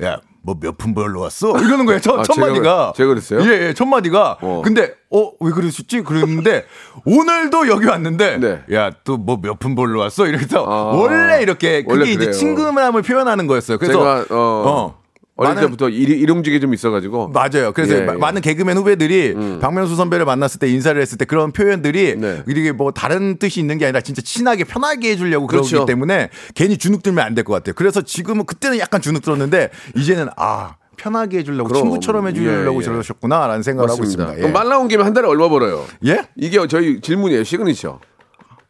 야, 0.03 0.21
뭐 0.43 0.55
몇 0.61 0.77
푼 0.79 0.95
벌러 0.95 1.21
왔어? 1.21 1.59
이러는 1.59 1.87
거예요. 1.87 2.01
첫, 2.01 2.21
아, 2.21 2.23
첫 2.23 2.39
마디가. 2.39 2.93
제가 2.97 3.09
그랬어요? 3.09 3.41
예, 3.43 3.69
예, 3.69 3.75
첫 3.75 3.87
마디가. 3.87 4.39
어. 4.43 4.63
근데 4.65 4.93
어, 5.11 5.33
왜 5.41 5.51
그러셨지? 5.53 6.03
그랬는데 6.03 6.67
오늘도 7.05 7.69
여기 7.69 7.87
왔는데 7.87 8.37
네. 8.39 8.63
야, 8.75 8.91
또 9.05 9.17
뭐 9.17 9.39
몇 9.41 9.59
푼 9.59 9.75
벌러 9.75 10.01
왔어? 10.01 10.27
이래서 10.27 10.65
아. 10.67 10.95
원래 10.97 11.43
이렇게 11.43 11.83
그게 11.83 11.93
원래 11.93 12.05
이제 12.07 12.19
그래요. 12.27 12.33
친근함을 12.33 13.03
표현하는 13.03 13.47
거였어요. 13.47 13.79
그래서 13.79 13.99
제가 13.99 14.27
어, 14.31 14.37
어 14.39 14.99
릴 15.39 15.49
많은- 15.55 15.61
때부터 15.61 15.89
일, 15.91 16.09
일용직이 16.11 16.61
좀 16.61 16.73
있어가지고 16.73 17.29
맞아요. 17.29 17.73
그래서 17.75 17.95
예, 17.97 18.01
마- 18.03 18.15
예. 18.15 18.17
많은 18.17 18.41
개그맨 18.41 18.77
후배들이 18.79 19.35
박명수 19.61 19.95
선배를 19.97 20.25
만났을 20.25 20.59
때 20.59 20.69
인사를 20.69 21.01
했을 21.01 21.19
때 21.19 21.25
그런 21.27 21.53
표현들이 21.53 22.17
네. 22.17 22.43
이게 22.49 22.73
뭐 22.73 22.91
다른 22.91 23.37
뜻이 23.39 23.61
있는 23.61 23.77
게 23.79 23.85
아니라 23.85 24.01
진짜 24.01 24.23
친하게 24.23 24.65
편하게 24.65 25.11
해주려고 25.11 25.47
그러기 25.47 25.69
그렇죠. 25.69 25.85
때문에 25.87 26.31
괜히 26.55 26.79
주눅 26.79 27.03
들면 27.03 27.25
안 27.25 27.35
될 27.35 27.45
것 27.45 27.53
같아요. 27.53 27.75
그래서 27.77 28.01
지금은 28.01 28.47
그때는 28.47 28.79
약간 28.79 29.01
주눅 29.03 29.21
들었는데 29.21 29.69
이제는 29.95 30.29
아 30.39 30.77
편하게 30.97 31.39
해주려고 31.41 31.69
그럼. 31.69 31.83
친구처럼 31.83 32.27
해주려고 32.29 32.77
예, 32.77 32.81
예. 32.81 32.83
저러셨구나라는 32.85 33.63
생각을 33.63 33.91
하고 33.91 34.01
맞습니다. 34.01 34.23
있습니다. 34.25 34.37
그럼 34.41 34.49
예. 34.49 34.53
말 34.55 34.69
나온 34.71 34.89
김에 34.89 35.03
한 35.03 35.13
달에 35.13 35.29
얼마 35.29 35.51
벌어요? 35.51 35.85
예? 36.07 36.23
이게 36.37 36.67
저희 36.67 37.01
질문이에요. 37.03 37.45
시그니처. 37.45 38.01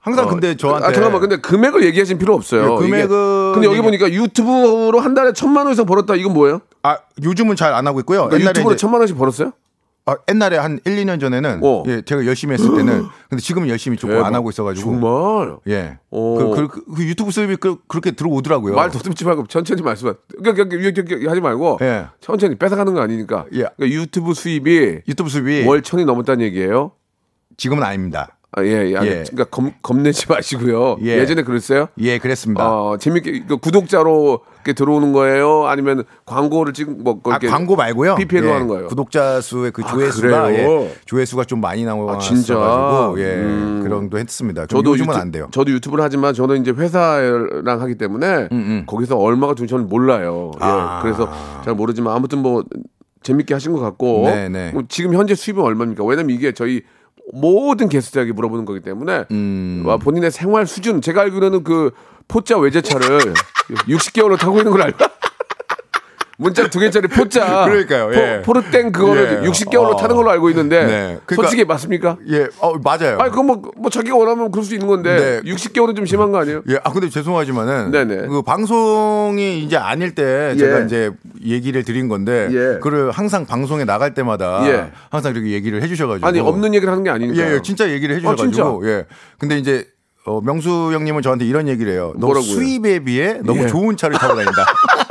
항상 0.07 0.27
어. 0.27 0.29
근데 0.31 0.57
저한테 0.57 0.87
아 0.87 0.93
잠깐만. 0.93 1.21
근데 1.21 1.37
금액을 1.39 1.83
얘기하신 1.85 2.17
필요 2.19 2.35
없어요. 2.35 2.63
예, 2.63 2.77
금액은 2.79 3.05
이게- 3.07 3.53
근데 3.55 3.67
여기 3.67 3.77
얘기- 3.77 3.83
보니까 3.83 4.11
유튜브로 4.13 5.01
한 5.01 5.15
달에 5.15 5.33
천만 5.33 5.67
원 5.67 5.73
이상 5.73 5.85
벌었다. 5.85 6.15
이건 6.15 6.33
뭐예요? 6.33 6.61
아 6.83 6.99
요즘은 7.23 7.57
잘 7.57 7.75
안 7.75 7.87
하고 7.87 7.99
있고요. 8.01 8.21
그러니까 8.29 8.39
옛날에 8.41 8.51
유튜브로 8.53 8.73
이제- 8.75 8.81
천만 8.81 9.01
원씩 9.01 9.19
벌었어요? 9.19 9.53
아, 10.09 10.17
옛날에 10.31 10.57
한 10.57 10.79
1, 10.85 11.05
2년 11.05 11.19
전에는 11.19 11.61
어. 11.65 11.83
예, 11.89 12.01
제가 12.03 12.25
열심히 12.27 12.55
했을 12.55 12.73
때는 12.77 13.07
근데 13.29 13.43
지금은 13.43 13.69
열심히 13.69 13.97
조금 13.97 14.23
안 14.23 14.37
하고 14.37 14.51
있어가지고 14.51 14.89
정말. 14.89 15.57
예. 15.67 15.99
오. 16.11 16.37
그, 16.55 16.69
그, 16.69 16.95
그 16.95 17.03
유튜브 17.03 17.33
수입이 17.33 17.57
그, 17.57 17.79
그렇게 17.89 18.13
들어오더라고요. 18.13 18.77
말 18.77 18.93
더듬지 18.93 19.25
말고 19.25 19.49
천천히 19.49 19.83
말씀하. 19.83 20.15
그러니까 20.39 20.63
그러니까 20.69 20.77
이렇게 21.03 21.27
하지 21.29 21.41
말고 21.41 21.79
예. 21.83 22.07
천천히 22.21 22.55
뺏어가는 22.55 22.95
거 22.95 23.01
아니니까. 23.01 23.47
예. 23.55 23.67
그러니까 23.77 23.89
유튜브 23.89 24.33
수입이 24.33 25.01
유튜브 25.09 25.29
수입이 25.29 25.67
월 25.67 25.83
천이 25.83 26.05
넘었다는 26.05 26.45
얘기예요. 26.45 26.93
지금은 27.57 27.83
아닙니다. 27.83 28.36
아, 28.59 28.65
예, 28.65 28.91
예. 28.91 28.97
아니, 28.97 29.09
예. 29.09 29.25
그러니까 29.31 29.45
겁, 29.45 29.71
겁내지 29.83 30.25
마시고요. 30.33 30.97
예. 31.03 31.19
예. 31.19 31.27
전에 31.27 31.43
그랬어요? 31.43 31.89
예, 31.99 32.17
그랬습니다. 32.19 32.67
어, 32.67 32.97
재밌게 32.97 33.45
그 33.47 33.59
구독자로 33.59 34.41
이렇게 34.55 34.73
들어오는 34.73 35.13
거예요? 35.13 35.67
아니면 35.67 36.05
광고를 36.25 36.73
찍은 36.73 37.05
뭐 37.05 37.21
아, 37.25 37.39
광고 37.39 37.77
말고요. 37.77 38.15
PPL로 38.15 38.49
예, 38.49 38.53
하는 38.53 38.67
거예요. 38.67 38.87
구독자 38.89 39.43
수의 39.43 39.73
그 39.73 39.83
아, 39.85 39.89
조회수가 39.89 40.43
그래요? 40.45 40.81
예, 40.85 40.95
조회수가 41.05 41.45
좀 41.45 41.61
많이 41.61 41.87
아, 41.87 42.19
진짜? 42.19 42.55
나와가지고 42.55 43.21
예, 43.21 43.35
음. 43.35 43.81
그런 43.83 44.01
정도 44.01 44.19
했습니다. 44.19 44.67
저도 44.67 44.93
요즘은 44.93 45.11
유튜- 45.11 45.21
안 45.21 45.31
돼요. 45.31 45.49
저도 45.53 45.71
유튜브를 45.73 46.03
하지만 46.03 46.33
저는 46.33 46.63
이제 46.63 46.71
회사랑 46.71 47.81
하기 47.83 47.97
때문에 47.97 48.49
거기서 48.87 49.19
얼마가 49.19 49.55
든지 49.55 49.69
저는 49.71 49.89
몰라요. 49.91 50.51
예. 50.57 50.59
아. 50.65 51.01
그래서 51.03 51.31
잘 51.63 51.75
모르지만 51.75 52.15
아무튼 52.17 52.39
뭐 52.39 52.65
재밌게 53.23 53.53
하신 53.53 53.73
것 53.73 53.81
같고 53.81 54.23
네, 54.27 54.49
네. 54.49 54.71
뭐 54.73 54.85
지금 54.89 55.13
현재 55.15 55.35
수입은 55.35 55.63
얼마입니까? 55.63 56.05
왜냐면 56.05 56.31
이게 56.35 56.53
저희 56.53 56.83
모든 57.33 57.89
게스트에게 57.89 58.33
물어보는 58.33 58.65
거기 58.65 58.81
때문에 58.81 59.25
음. 59.31 59.83
와, 59.85 59.97
본인의 59.97 60.31
생활 60.31 60.67
수준 60.67 61.01
제가 61.01 61.23
알기로는 61.23 61.65
그 61.65 61.91
포자 62.29 62.59
외제차를 62.59 63.35
60개월로 63.89 64.39
타고 64.39 64.59
있는 64.59 64.73
걸 64.73 64.83
알고 64.83 65.05
문자 66.39 66.69
두 66.69 66.79
개짜리 66.79 67.09
포자 67.09 67.65
그러니까요, 67.65 68.11
예. 68.15 68.43
포, 68.45 68.53
르땡 68.53 68.93
그거를 68.93 69.41
예. 69.43 69.49
60개월로 69.49 69.95
어. 69.95 69.97
타는 69.97 70.15
걸로 70.17 70.31
알고 70.31 70.51
있는데 70.51 70.85
네. 70.85 71.19
그러니까- 71.25 71.35
솔직히 71.37 71.65
맞습니까? 71.65 72.19
예, 72.31 72.47
어, 72.59 72.79
맞아요. 72.79 73.19
아니 73.19 73.33
그뭐 73.33 73.63
뭐 73.77 73.91
자기가 73.91 74.17
원하면 74.17 74.51
그럴 74.51 74.65
수 74.65 74.75
있는 74.75 74.87
건데 74.87 75.41
네. 75.43 75.51
60개월은 75.53 75.97
좀 75.97 76.05
심한 76.05 76.33
거 76.33 76.39
아니에요? 76.39 76.63
예, 76.69 76.79
아 76.85 76.93
근데 76.93 77.09
죄송하지만은 77.09 77.91
네네. 77.91 78.27
그 78.29 78.43
방송이 78.43 79.61
이제 79.61 79.77
아닐 79.77 80.15
때 80.15 80.55
제가 80.57 80.81
예. 80.83 80.85
이제 80.85 81.11
얘기를 81.45 81.83
드린 81.85 82.09
건데 82.09 82.49
예. 82.51 82.79
그를 82.81 83.11
항상 83.11 83.47
방송에 83.47 83.85
나갈 83.85 84.13
때마다 84.13 84.61
예. 84.69 84.91
항상 85.11 85.33
이렇게 85.35 85.51
얘기를 85.53 85.83
해주셔가지고 85.83 86.27
아니 86.27 86.39
없는 86.41 86.75
얘기를 86.75 86.91
하는 86.93 87.03
게 87.05 87.11
아니니까. 87.11 87.43
예, 87.43 87.55
예, 87.55 87.63
진짜 87.63 87.89
얘기를 87.91 88.15
해주셔가지고 88.17 88.87
예. 88.89 89.07
근데 89.39 89.59
이제 89.59 89.87
어, 90.27 90.41
명수 90.41 90.91
형님은 90.93 91.23
저한테 91.23 91.45
이런 91.47 91.69
얘기를 91.69 91.93
해요. 91.93 92.13
너 92.17 92.27
뭐라고요? 92.27 92.51
수입에 92.51 92.99
비해 93.05 93.39
너무 93.45 93.63
예. 93.63 93.67
좋은 93.69 93.97
차를 93.97 94.19
타고 94.19 94.35
다닌다. 94.35 94.67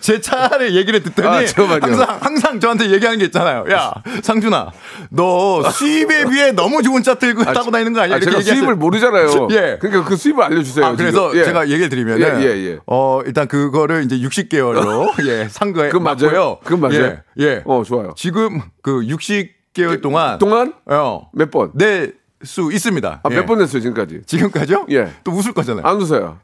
제 0.00 0.20
차를 0.20 0.74
얘기를 0.74 1.02
듣더니 1.02 1.28
아. 1.28 1.78
항상 1.80 2.18
항상 2.20 2.60
저한테 2.60 2.90
얘기하는 2.90 3.18
게 3.18 3.26
있잖아요. 3.26 3.64
야 3.70 3.92
상준아, 4.22 4.70
너 5.10 5.68
수입에 5.70 6.26
비해 6.26 6.52
너무 6.52 6.82
좋은 6.82 7.02
차 7.02 7.14
들고 7.14 7.44
타고 7.44 7.70
다니는 7.70 7.92
거 7.92 8.00
아니야? 8.00 8.16
아, 8.16 8.18
제가 8.20 8.32
얘기하세요. 8.38 8.54
수입을 8.56 8.76
모르잖아요. 8.76 9.48
예. 9.50 9.78
그러니까 9.80 10.04
그 10.04 10.16
수입을 10.16 10.42
알려주세요. 10.44 10.84
아, 10.86 10.96
그래서. 10.96 11.36
예. 11.36 11.44
제가 11.44 11.68
얘기를 11.68 11.88
드리면 11.88 12.20
예, 12.20 12.24
예, 12.40 12.66
예. 12.72 12.78
어, 12.86 13.20
일단 13.26 13.48
그거를 13.48 14.04
이제 14.04 14.16
60개월로 14.18 15.10
예, 15.28 15.48
산 15.48 15.72
거에 15.72 15.88
그건 15.88 16.02
맞아요? 16.04 16.16
맞고요. 16.24 16.58
그건 16.64 16.80
맞아요? 16.80 17.04
예. 17.38 17.44
예. 17.44 17.62
어 17.64 17.82
좋아요. 17.84 18.14
지금 18.16 18.60
그 18.82 19.00
60개월 19.02 20.00
동안 20.02 20.38
동안 20.38 20.74
어, 20.86 21.28
몇 21.32 21.50
번? 21.50 21.70
낼수 21.74 22.72
있습니다. 22.72 23.20
아, 23.22 23.28
예. 23.30 23.34
몇번 23.36 23.58
냈어요 23.58 23.80
지금까지? 23.82 24.22
지금까지요? 24.26 24.86
예. 24.90 25.12
또 25.24 25.32
웃을 25.32 25.52
거잖아요. 25.52 25.84
안 25.86 25.96
웃어요. 25.96 26.38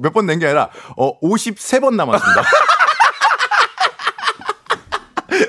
몇 0.00 0.12
번 0.12 0.26
낸 0.26 0.38
게 0.40 0.46
아니라 0.46 0.70
어 0.96 1.18
53번 1.20 1.94
남았습니다. 1.94 2.42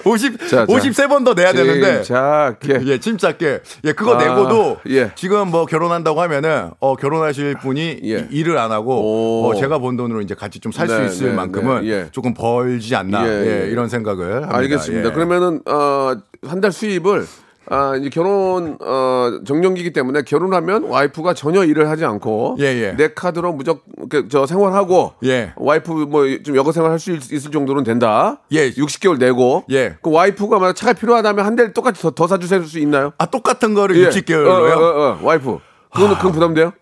50 0.06 0.40
자, 0.42 0.48
자. 0.48 0.66
53번 0.66 1.26
더 1.26 1.34
내야 1.34 1.52
되는데 1.54 2.02
침착해. 2.02 2.86
예, 2.86 2.98
침착게. 3.00 3.60
예, 3.86 3.92
그거 3.94 4.16
아, 4.16 4.18
내고도 4.18 4.78
예. 4.90 5.12
지금 5.16 5.50
뭐 5.50 5.66
결혼한다고 5.66 6.22
하면은 6.22 6.72
어 6.80 6.96
결혼하실 6.96 7.56
분이 7.62 8.00
예. 8.04 8.28
이- 8.32 8.40
일을 8.40 8.58
안 8.58 8.72
하고 8.72 9.44
오. 9.44 9.50
어, 9.50 9.56
제가 9.56 9.80
번 9.80 9.98
돈으로 9.98 10.22
이제 10.22 10.34
같이 10.36 10.60
좀 10.60 10.72
살수 10.72 10.98
네, 10.98 11.06
있을 11.08 11.28
네, 11.30 11.34
만큼은 11.34 11.82
네, 11.82 11.88
예. 11.90 12.08
조금 12.12 12.34
벌지 12.34 12.96
않나. 12.96 13.28
예, 13.28 13.32
예, 13.32 13.64
예. 13.66 13.70
이런 13.72 13.90
생각을 13.90 14.34
합니다. 14.36 14.58
알겠습니다. 14.58 15.10
예. 15.10 15.14
그러면은 15.14 15.62
어, 15.66 16.14
한 16.48 16.62
달 16.62 16.72
수입을 16.72 17.26
아, 17.70 17.96
이제 17.96 18.10
결혼 18.10 18.78
어, 18.82 19.40
정년기이기 19.46 19.94
때문에 19.94 20.24
결혼하면 20.24 20.86
와이프가 20.86 21.34
전혀 21.36 21.64
일을 21.64 21.90
하지 21.90 22.04
않고 22.06 22.58
예, 22.60 22.64
예. 22.66 22.92
내 22.94 23.10
카드로 23.14 23.54
무조건 23.54 24.08
그, 24.10 24.28
저 24.30 24.46
생활하고 24.46 25.14
예. 25.24 25.54
와이프 25.56 25.92
뭐 25.92 26.26
좀 26.44 26.56
여가 26.56 26.72
생활 26.72 26.92
할 26.92 27.00
수 27.00 27.12
있을 27.12 27.52
정도는 27.52 27.84
된다. 27.84 28.42
예. 28.52 28.72
60개월 28.72 29.18
내고 29.20 29.64
예. 29.72 29.96
그 30.02 30.12
와이프가 30.12 30.60
만약 30.60 30.76
차가 30.76 30.94
필요하다면 30.94 31.46
한 31.46 31.56
대를 31.56 31.74
똑같이 31.74 32.02
더, 32.02 32.12
더 32.12 32.28
사주실 32.28 32.66
수 32.66 32.80
있나요? 32.80 33.14
아, 33.18 33.26
똑같은 33.28 33.74
거를 33.74 33.96
예. 33.98 34.10
60개월로요? 34.10 34.72
어, 34.78 34.84
어, 34.84 35.10
어, 35.12 35.20
와이프. 35.22 35.58
그거는 35.94 36.16
그건 36.18 36.32
부담돼요? 36.32 36.74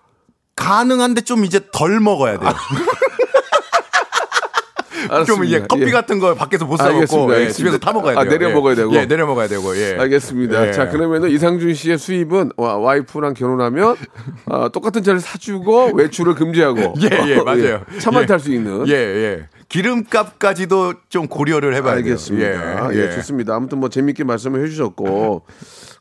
가능한데 0.56 1.22
좀 1.22 1.46
이제 1.46 1.60
덜 1.72 2.00
먹어야 2.00 2.39
돼요. 2.39 2.50
좀. 5.25 5.43
이게 5.45 5.63
커피 5.67 5.83
예. 5.83 5.91
같은 5.91 6.19
거 6.19 6.33
밖에서 6.35 6.65
못. 6.65 6.77
사 6.77 6.89
먹고 6.91 7.33
예. 7.39 7.49
집에서 7.49 7.77
타 7.77 7.91
먹어야 7.93 8.13
돼요. 8.15 8.19
아, 8.19 8.23
내려 8.23 8.49
예. 8.49 8.53
먹어야 8.53 8.75
되고. 8.75 8.93
예, 8.95 9.05
내려 9.07 9.25
먹어야 9.25 9.47
되고. 9.47 9.75
예. 9.77 9.95
알겠습니다. 9.99 10.67
예. 10.67 10.71
자, 10.71 10.89
그러면은 10.89 11.29
이상준 11.29 11.73
씨의 11.73 11.97
수입은 11.97 12.51
와, 12.57 12.95
이프랑 12.95 13.33
결혼하면 13.33 13.95
어, 14.45 14.69
똑같은 14.69 15.03
차를 15.03 15.19
사주고 15.19 15.91
외출을 15.95 16.35
금지하고 16.35 16.93
예, 17.01 17.29
예, 17.29 17.41
맞아요. 17.41 17.81
차만 17.99 18.23
예. 18.23 18.25
탈수 18.27 18.51
있는. 18.51 18.87
예, 18.87 18.93
예. 18.93 19.47
기름값까지도 19.69 20.93
좀 21.09 21.27
고려를 21.27 21.75
해봐야 21.75 21.93
알겠습니다. 21.95 22.47
돼요. 22.47 22.89
예, 23.03 23.11
좋습니다. 23.11 23.53
아무튼 23.55 23.79
뭐 23.79 23.89
재밌게 23.89 24.23
말씀을 24.23 24.63
해주셨고 24.63 25.43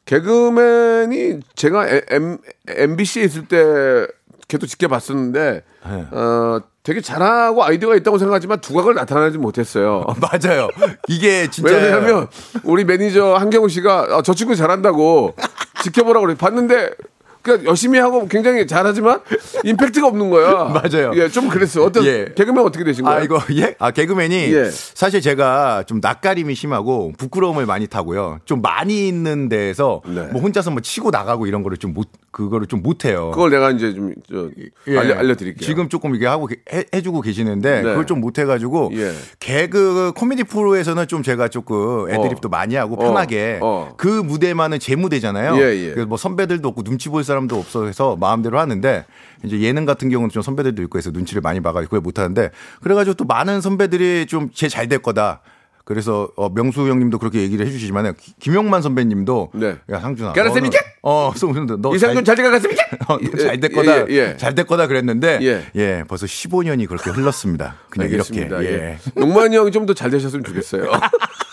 개그맨이 0.04 1.40
제가 1.56 1.88
에- 1.88 2.02
M, 2.10 2.38
MBC에 2.68 3.24
있을 3.24 3.46
때 3.48 4.06
걔도 4.48 4.66
지켜봤었는데 4.66 5.62
네. 5.88 6.06
어, 6.12 6.60
되게 6.82 7.00
잘하고 7.00 7.64
아이디어가 7.64 7.96
있다고 7.96 8.18
생각하지만 8.18 8.60
두각을 8.60 8.94
나타내지 8.94 9.38
못했어요. 9.38 10.04
어, 10.06 10.14
맞아요. 10.20 10.68
이게 11.08 11.50
진짜 11.50 11.74
왜냐하면 11.74 12.28
우리 12.62 12.84
매니저 12.84 13.34
한경호 13.34 13.68
씨가 13.68 14.06
아, 14.10 14.22
저 14.22 14.34
친구 14.34 14.54
잘한다고 14.54 15.34
지켜보라고 15.82 16.26
그래 16.26 16.36
봤는데 16.36 16.90
그러니까 17.46 17.68
열심히 17.70 17.98
하고 18.00 18.26
굉장히 18.26 18.66
잘하지만 18.66 19.20
임팩트가 19.64 20.06
없는 20.08 20.30
거야. 20.30 20.64
맞아요. 20.82 21.12
예, 21.14 21.28
좀 21.28 21.48
그랬어요. 21.48 21.84
어떤 21.84 22.04
예. 22.04 22.26
개그맨 22.34 22.64
어떻게 22.64 22.84
되신 22.84 23.04
거예요? 23.04 23.18
아 23.20 23.22
이거 23.22 23.40
예? 23.52 23.76
아 23.78 23.90
개그맨이 23.92 24.34
예. 24.34 24.70
사실 24.70 25.20
제가 25.20 25.84
좀 25.86 26.00
낯가림이 26.02 26.54
심하고 26.54 27.12
부끄러움을 27.16 27.66
많이 27.66 27.86
타고요. 27.86 28.38
좀 28.44 28.60
많이 28.62 29.06
있는 29.08 29.48
데에서 29.48 30.02
네. 30.06 30.22
뭐 30.32 30.40
혼자서 30.42 30.70
뭐 30.72 30.80
치고 30.80 31.10
나가고 31.10 31.46
이런 31.46 31.62
거를 31.62 31.76
좀 31.76 31.86
못 31.96 32.08
그거를 32.32 32.66
좀 32.66 32.82
못해요. 32.82 33.30
그걸 33.30 33.48
내가 33.50 33.70
이제 33.70 33.94
좀 33.94 34.12
저, 34.28 34.50
예. 34.88 34.98
알려, 34.98 35.14
알려 35.14 35.34
드릴게요. 35.36 35.64
지금 35.64 35.88
조금 35.88 36.14
이게 36.14 36.26
하고 36.26 36.46
계- 36.48 36.56
해, 36.70 36.84
해주고 36.94 37.22
계시는데 37.22 37.76
네. 37.76 37.82
그걸 37.82 38.04
좀 38.04 38.20
못해가지고 38.20 38.90
예. 38.94 39.12
개그 39.40 40.12
코미디 40.16 40.44
프로에서는 40.44 41.06
좀 41.08 41.22
제가 41.22 41.48
조금 41.48 42.10
애드립도 42.10 42.48
많이 42.50 42.74
하고 42.74 42.96
어. 42.96 42.98
편하게 42.98 43.58
어. 43.62 43.94
그 43.96 44.08
무대만은 44.08 44.78
제 44.80 44.96
무대잖아요. 44.96 45.56
예, 45.56 45.76
예. 45.76 45.90
그래서 45.92 46.06
뭐 46.06 46.18
선배들도 46.18 46.68
없고 46.68 46.82
눈치 46.82 47.08
볼 47.08 47.24
사람 47.24 47.35
도 47.46 47.58
없어서 47.58 48.16
마음대로 48.16 48.58
하는데 48.58 49.04
이제 49.44 49.60
예능 49.60 49.84
같은 49.84 50.08
경우는 50.08 50.30
좀 50.30 50.42
선배들도 50.42 50.82
있고 50.84 50.98
해서 50.98 51.10
눈치를 51.12 51.42
많이 51.42 51.60
봐가지고 51.60 51.90
그걸 51.90 52.00
못하는데 52.00 52.50
그래가지고 52.82 53.14
또 53.14 53.24
많은 53.24 53.60
선배들이 53.60 54.26
좀 54.26 54.50
제 54.54 54.68
잘 54.68 54.88
될 54.88 55.00
거다. 55.00 55.40
그래서 55.84 56.28
어, 56.36 56.48
명수 56.48 56.88
형님도 56.88 57.18
그렇게 57.20 57.40
얘기를 57.42 57.64
해주시지만 57.64 58.14
김용만 58.40 58.82
선배님도 58.82 59.50
네. 59.54 59.76
야 59.90 60.00
상준아? 60.00 60.32
너는- 60.32 60.72
어너 61.02 61.32
이상준 61.94 62.24
잘 62.24 62.34
돼가겠습니까? 62.34 62.82
어, 63.06 63.18
잘될 63.38 63.70
거다. 63.72 64.00
예, 64.10 64.14
예. 64.32 64.36
잘될 64.36 64.64
거다 64.66 64.88
그랬는데 64.88 65.38
예. 65.42 65.64
예. 65.76 66.02
벌써 66.08 66.26
15년이 66.26 66.88
그렇게 66.88 67.10
흘렀습니다. 67.10 67.76
그냥 67.90 68.08
알겠습니다. 68.10 68.60
이렇게. 68.62 68.74
예. 68.74 68.98
예. 69.16 69.20
용만이 69.20 69.54
형이 69.56 69.70
좀 69.70 69.86
더 69.86 69.94
잘 69.94 70.10
되셨으면 70.10 70.42
좋겠어요. 70.44 70.90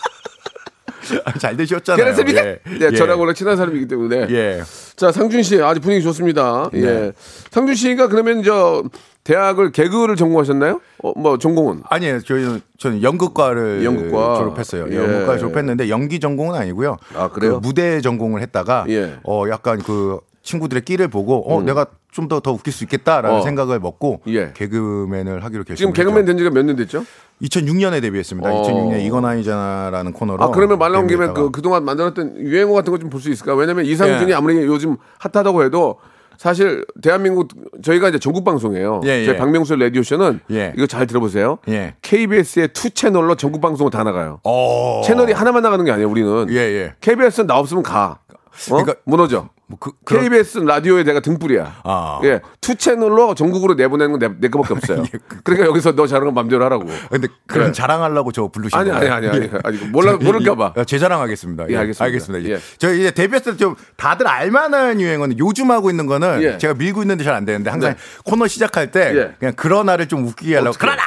잘 1.38 1.56
되셨잖아요. 1.56 2.04
깨알쌤이게? 2.04 2.38
예. 2.38 2.58
네, 2.78 2.86
예. 2.92 2.96
저랑 2.96 3.20
원래 3.20 3.34
친한 3.34 3.56
사람이기 3.56 3.86
때문에. 3.88 4.26
예. 4.30 4.62
자, 4.96 5.12
상준 5.12 5.42
씨 5.42 5.60
아주 5.62 5.80
분위기 5.80 6.02
좋습니다. 6.02 6.70
예. 6.74 6.80
네. 6.80 7.12
상준 7.50 7.74
씨가 7.74 8.08
그러면 8.08 8.42
저 8.42 8.82
대학을 9.24 9.72
개그를 9.72 10.16
전공하셨나요? 10.16 10.80
어, 11.02 11.12
뭐 11.18 11.38
전공은? 11.38 11.82
아니에요. 11.88 12.20
저희는 12.20 12.60
저는 12.78 13.02
연극과를 13.02 13.84
연극과. 13.84 14.36
졸업했어요. 14.36 14.86
예. 14.90 14.96
연극과 14.96 15.38
졸업했는데 15.38 15.88
연기 15.88 16.20
전공은 16.20 16.54
아니고요. 16.54 16.96
아, 17.14 17.28
그래요? 17.28 17.60
그 17.60 17.66
무대 17.66 18.00
전공을 18.00 18.42
했다가 18.42 18.84
예. 18.88 19.14
어 19.24 19.44
약간 19.48 19.78
그 19.82 20.18
친구들의 20.42 20.84
끼를 20.84 21.08
보고 21.08 21.50
어 21.50 21.62
내가 21.62 21.86
좀 22.14 22.28
더 22.28 22.38
더 22.40 22.52
웃길 22.52 22.72
수 22.72 22.84
있겠다라는 22.84 23.38
어. 23.38 23.42
생각을 23.42 23.80
먹고 23.80 24.20
예. 24.28 24.52
개그맨을 24.54 25.42
하기로 25.44 25.64
결심했죠. 25.64 25.76
지금 25.76 25.92
개그맨 25.92 26.24
된 26.24 26.38
지가 26.38 26.50
몇 26.50 26.62
년 26.64 26.76
됐죠? 26.76 27.04
2006년에 27.42 28.00
데뷔했습니다. 28.00 28.48
어. 28.48 28.62
2006년 28.62 29.00
이건 29.04 29.24
아니잖아라는 29.24 30.12
코너로. 30.12 30.42
아, 30.44 30.50
그러면 30.50 30.78
말 30.78 30.92
나온 30.92 31.08
김에. 31.08 31.26
그, 31.34 31.50
그동안 31.50 31.84
만들었던 31.84 32.36
유행어 32.38 32.72
같은 32.72 32.92
거 32.92 32.98
좀 32.98 33.10
볼 33.10 33.20
수 33.20 33.30
있을까? 33.30 33.54
왜냐면 33.56 33.84
이상준이 33.84 34.30
예. 34.30 34.34
아무리 34.34 34.56
요즘 34.64 34.96
핫하다고 35.18 35.64
해도 35.64 35.98
사실 36.38 36.84
대한민국 37.02 37.48
저희가 37.82 38.08
이제 38.10 38.18
전국 38.20 38.44
방송이에요. 38.44 39.00
예, 39.04 39.20
예. 39.22 39.26
저희 39.26 39.36
박명수 39.36 39.74
라디오 39.74 40.02
쇼는 40.04 40.40
예. 40.52 40.72
이거 40.76 40.86
잘 40.86 41.06
들어보세요. 41.08 41.58
예. 41.68 41.94
KBS의 42.02 42.68
two 42.72 42.90
채널로 42.90 43.34
전국 43.34 43.60
방송을 43.60 43.90
다 43.90 44.04
나가요. 44.04 44.38
어. 44.44 45.02
채널이 45.04 45.32
하나만 45.32 45.62
나가는 45.64 45.84
게 45.84 45.90
아니에요. 45.90 46.08
우리는 46.08 46.46
예, 46.50 46.56
예. 46.56 46.94
KBS는 47.00 47.48
나 47.48 47.58
없으면 47.58 47.82
가. 47.82 48.18
어? 48.28 48.36
그러니까- 48.68 48.94
무너져. 49.04 49.48
뭐 49.66 49.78
그, 49.80 49.92
그런- 50.04 50.24
KBS 50.24 50.58
라디오에 50.58 51.04
내가 51.04 51.20
등불이야. 51.20 51.80
아. 51.84 52.20
예, 52.24 52.42
two 52.60 52.74
채널로 52.74 53.34
전국으로 53.34 53.74
내보내는 53.74 54.12
건 54.12 54.18
내, 54.20 54.28
내 54.38 54.48
거밖에 54.48 54.74
없어요. 54.74 54.98
예, 55.12 55.18
그- 55.26 55.40
그러니까 55.42 55.66
여기서 55.68 55.92
너 55.96 56.06
잘하는 56.06 56.26
건 56.26 56.34
맘대로 56.34 56.62
하라고. 56.64 56.84
근데 57.10 57.28
그런 57.46 57.68
예. 57.68 57.72
자랑하려고 57.72 58.30
저 58.32 58.48
부르신 58.48 58.78
아니, 58.78 58.90
거예요? 58.90 59.12
아니, 59.14 59.26
아니, 59.26 59.36
아니. 59.36 59.44
예. 59.46 59.50
아니, 59.64 59.78
몰라- 59.88 60.12
저- 60.12 60.18
모를까봐. 60.24 60.74
예, 60.78 60.84
제 60.84 60.98
자랑하겠습니다. 60.98 61.64
예, 61.70 61.76
알겠습니다. 61.78 62.04
알겠습니다. 62.04 62.50
예. 62.50 62.58
저 62.78 62.92
이제 62.92 63.10
데뷔했을 63.10 63.52
때 63.52 63.58
좀 63.64 63.74
다들 63.96 64.26
알만한 64.28 65.00
유행어는 65.00 65.38
요즘 65.38 65.70
하고 65.70 65.88
있는 65.88 66.06
거는 66.06 66.42
예. 66.42 66.58
제가 66.58 66.74
밀고 66.74 67.00
있는데 67.02 67.24
잘 67.24 67.34
안 67.34 67.44
되는데 67.46 67.70
항상 67.70 67.92
네. 67.94 67.98
코너 68.24 68.46
시작할 68.46 68.90
때 68.90 69.12
예. 69.16 69.34
그냥 69.38 69.54
그러나를 69.54 70.06
좀 70.08 70.26
웃기게 70.26 70.54
하려고 70.56 70.70
어떻게? 70.70 70.86
그러나 70.86 71.02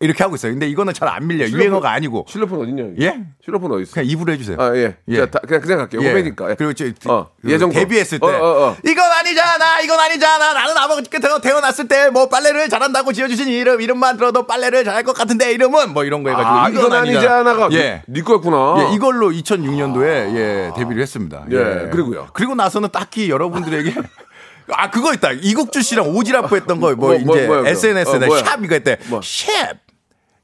이렇게 0.00 0.22
하고 0.22 0.36
있어요. 0.36 0.52
근데 0.52 0.68
이거는 0.68 0.94
잘 0.94 1.08
안 1.08 1.26
밀려요. 1.26 1.48
실로폰- 1.48 1.58
유행어가 1.58 1.90
아니고 1.90 2.26
실로폰 2.28 2.60
어딨냐? 2.60 2.84
예? 3.00 3.20
실로폰 3.44 3.72
어디 3.72 3.82
있어? 3.82 3.94
그냥 3.94 4.08
입으로 4.10 4.32
해주세요. 4.32 4.56
아, 4.60 4.76
예. 4.76 4.96
예. 5.08 5.16
자, 5.16 5.26
다- 5.26 5.40
그냥, 5.40 5.60
그냥 5.60 5.78
갈게요. 5.78 6.02
예. 6.02 6.08
후배니까. 6.10 6.50
예. 6.50 6.54
그리고 6.54 6.72
저, 6.74 6.84
어, 7.12 7.30
그 7.42 7.50
예전 7.50 7.70
거. 7.70 7.74
데뷔했을 7.80 8.20
때 8.20 8.26
어, 8.26 8.30
어, 8.30 8.66
어. 8.68 8.76
이건 8.86 9.10
아니잖아 9.10 9.80
이건 9.80 9.98
아니잖아 9.98 10.52
나는 10.52 10.76
아버지 10.76 11.10
끝에 11.10 11.22
태어났을 11.42 11.88
때 11.88 12.10
뭐 12.10 12.28
빨래를 12.28 12.68
잘한다고 12.68 13.12
지어주신 13.12 13.48
이름 13.48 13.80
이름만 13.80 14.16
들어도 14.16 14.46
빨래를 14.46 14.84
잘할 14.84 15.02
것 15.02 15.14
같은데 15.14 15.52
이름은 15.52 15.92
뭐 15.92 16.04
이런 16.04 16.22
거 16.22 16.30
해가지고 16.30 16.50
아, 16.54 16.68
이건 16.68 16.92
아니잖아가. 16.92 17.68
예. 17.72 18.02
네 18.06 18.20
거였구나. 18.22 18.90
예, 18.90 18.94
이걸로 18.94 19.30
2006년도에 19.30 20.04
예, 20.36 20.72
데뷔를 20.76 21.02
했습니다. 21.02 21.44
예, 21.50 21.88
그리고요? 21.90 22.28
그리고 22.34 22.54
나서는 22.54 22.90
딱히 22.92 23.28
여러분들에게 23.30 23.94
아 24.70 24.90
그거 24.90 25.12
있다 25.14 25.32
이국주 25.32 25.80
씨랑 25.82 26.12
오지랖 26.14 26.52
했던 26.54 26.78
거뭐 26.78 26.94
뭐, 26.94 27.08
뭐, 27.08 27.14
이제 27.36 27.46
뭐야, 27.46 27.58
그거? 27.62 27.68
SNS에 27.70 28.16
어? 28.26 28.36
샵 28.44 28.62
이거 28.62 28.74
했대 28.74 28.98
뭐? 29.06 29.20
샵 29.24 29.87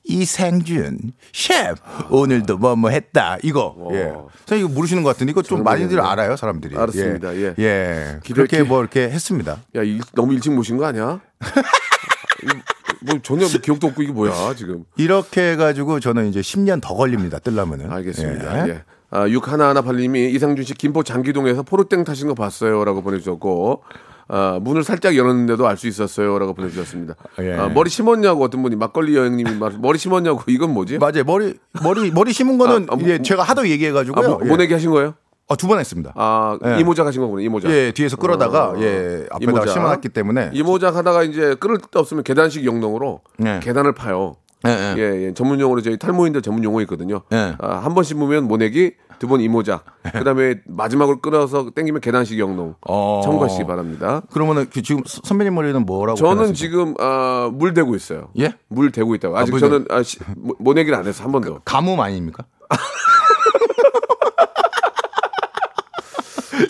이상준 0.05 0.99
셰프 1.33 1.81
오늘도 2.11 2.59
뭐뭐 2.59 2.91
했다 2.91 3.39
이거 3.43 3.75
예. 3.93 4.13
선생님 4.47 4.67
이거 4.67 4.69
모르시는 4.75 5.03
것 5.03 5.11
같은데 5.11 5.31
이거 5.31 5.43
좀 5.43 5.63
많이들. 5.63 6.01
알아요 6.01 6.37
사람들이 6.37 6.77
알았습니다. 6.77 7.35
예. 7.37 7.55
예. 7.59 8.19
기대- 8.23 8.35
그렇게 8.35 8.59
기- 8.63 8.69
뭐 8.69 8.81
이렇게 8.81 9.03
했습니다 9.09 9.59
야, 9.77 9.83
일- 9.83 10.01
너무 10.15 10.35
일찍 10.35 10.53
모신 10.53 10.77
거 10.77 10.85
아니야? 10.87 11.21
뭐 13.07 13.19
전혀 13.23 13.47
기억도 13.47 13.89
없고 13.89 14.03
이게 14.03 14.13
뭐야, 14.13 14.55
지금. 14.57 14.85
이렇게 14.97 15.53
해가지고 15.53 16.01
저는 16.01 16.27
이제 16.29 16.41
10년 16.41 16.81
더 16.81 16.95
걸립니다 16.95 17.39
뜰라면은 17.39 17.91
알겠습니다. 17.91 18.69
예. 18.69 18.83
아, 19.11 19.27
6118님이 19.27 20.35
이상준 20.35 20.65
씨 20.65 20.75
김포 20.75 21.03
장기동에서 21.03 21.63
포르땡 21.63 22.05
타신 22.05 22.29
거 22.29 22.35
봤어요. 22.35 22.83
라고 22.85 23.03
보내주셨고, 23.03 23.85
아, 24.29 24.59
문을 24.63 24.85
살짝 24.85 25.17
열었는데도 25.17 25.67
알 25.67 25.77
수 25.77 25.87
있었어요. 25.89 26.39
라고 26.39 26.55
보내주셨습니다. 26.55 27.15
예. 27.41 27.53
아, 27.55 27.69
머리 27.69 27.91
심었냐고 27.91 28.43
어떤 28.45 28.63
분이 28.63 28.77
막걸리 28.77 29.17
여행님이 29.17 29.57
말, 29.57 29.73
머리 29.81 29.99
심었냐고 29.99 30.43
이건 30.47 30.73
뭐지? 30.73 30.99
맞아요 30.99 31.25
머리 31.27 31.55
머리 31.83 32.11
머리 32.11 32.33
심은 32.33 32.57
거는 32.59 32.87
아, 32.89 32.95
아, 32.95 32.97
뭐- 32.97 33.19
제가 33.23 33.43
하도 33.43 33.63
아, 33.63 33.67
얘기해가지고요 33.67 34.29
뭐, 34.29 34.39
모내기 34.39 34.73
하신 34.73 34.91
거예요? 34.91 35.15
두번 35.59 35.79
했습니다 35.79 36.13
아, 36.17 36.59
예. 36.65 36.81
이모작 36.81 37.07
하신 37.07 37.21
거구나, 37.21 37.43
이모작. 37.43 37.71
예, 37.71 37.93
뒤에서 37.93 38.17
끌어다가 38.17 38.71
어, 38.71 38.77
예 38.81 39.27
앞에다가 39.31 39.59
이모작. 39.59 39.69
심어놨기 39.75 40.09
때문에 40.09 40.51
이모작 40.55 40.97
하다가 40.97 41.23
이제 41.25 41.55
끊을 41.61 41.77
데 41.79 41.85
없으면 41.99 42.25
계단식 42.25 42.65
영농으로 42.65 43.21
네. 43.39 43.61
계단을 43.63 43.93
파요. 43.93 44.37
예, 44.67 44.71
예. 44.71 44.95
예, 44.97 45.27
예. 45.27 45.35
전문 45.35 45.61
용어로 45.61 45.83
저희 45.83 45.99
탈모인들 45.99 46.41
전문 46.41 46.65
용어 46.65 46.81
있거든요. 46.83 47.21
예. 47.33 47.55
아, 47.59 47.77
한 47.85 47.93
번 47.95 48.03
심으면 48.05 48.45
모내기, 48.49 48.93
두 49.19 49.27
번 49.29 49.41
이모작. 49.41 49.85
그다음에 50.13 50.57
마지막으로 50.67 51.21
끊어서 51.21 51.71
땡기면 51.75 52.01
계단식 52.01 52.39
영농. 52.39 52.75
어. 52.87 53.21
참고하시기 53.25 53.65
바랍니다. 53.65 54.23
그러면은 54.33 54.67
그 54.73 54.83
지금 54.83 55.03
서- 55.07 55.21
선배님 55.25 55.55
머리는 55.55 55.85
뭐라고? 55.87 56.17
저는 56.17 56.35
표현하십니까? 56.37 56.59
지금 56.59 56.95
아, 57.01 57.51
물 57.53 57.75
대고 57.75 57.95
있어요. 57.97 58.29
예? 58.39 58.55
물 58.69 58.91
대고 58.93 59.15
있다고. 59.15 59.37
아직 59.39 59.51
물 59.53 59.61
저는 59.61 59.87
아, 59.91 60.03
시- 60.03 60.19
모- 60.37 60.55
모내기를 60.59 60.97
안 60.99 61.07
해서 61.07 61.25
한 61.25 61.33
번도. 61.33 61.61
가뭄 61.65 62.01
아닙니까? 62.01 62.45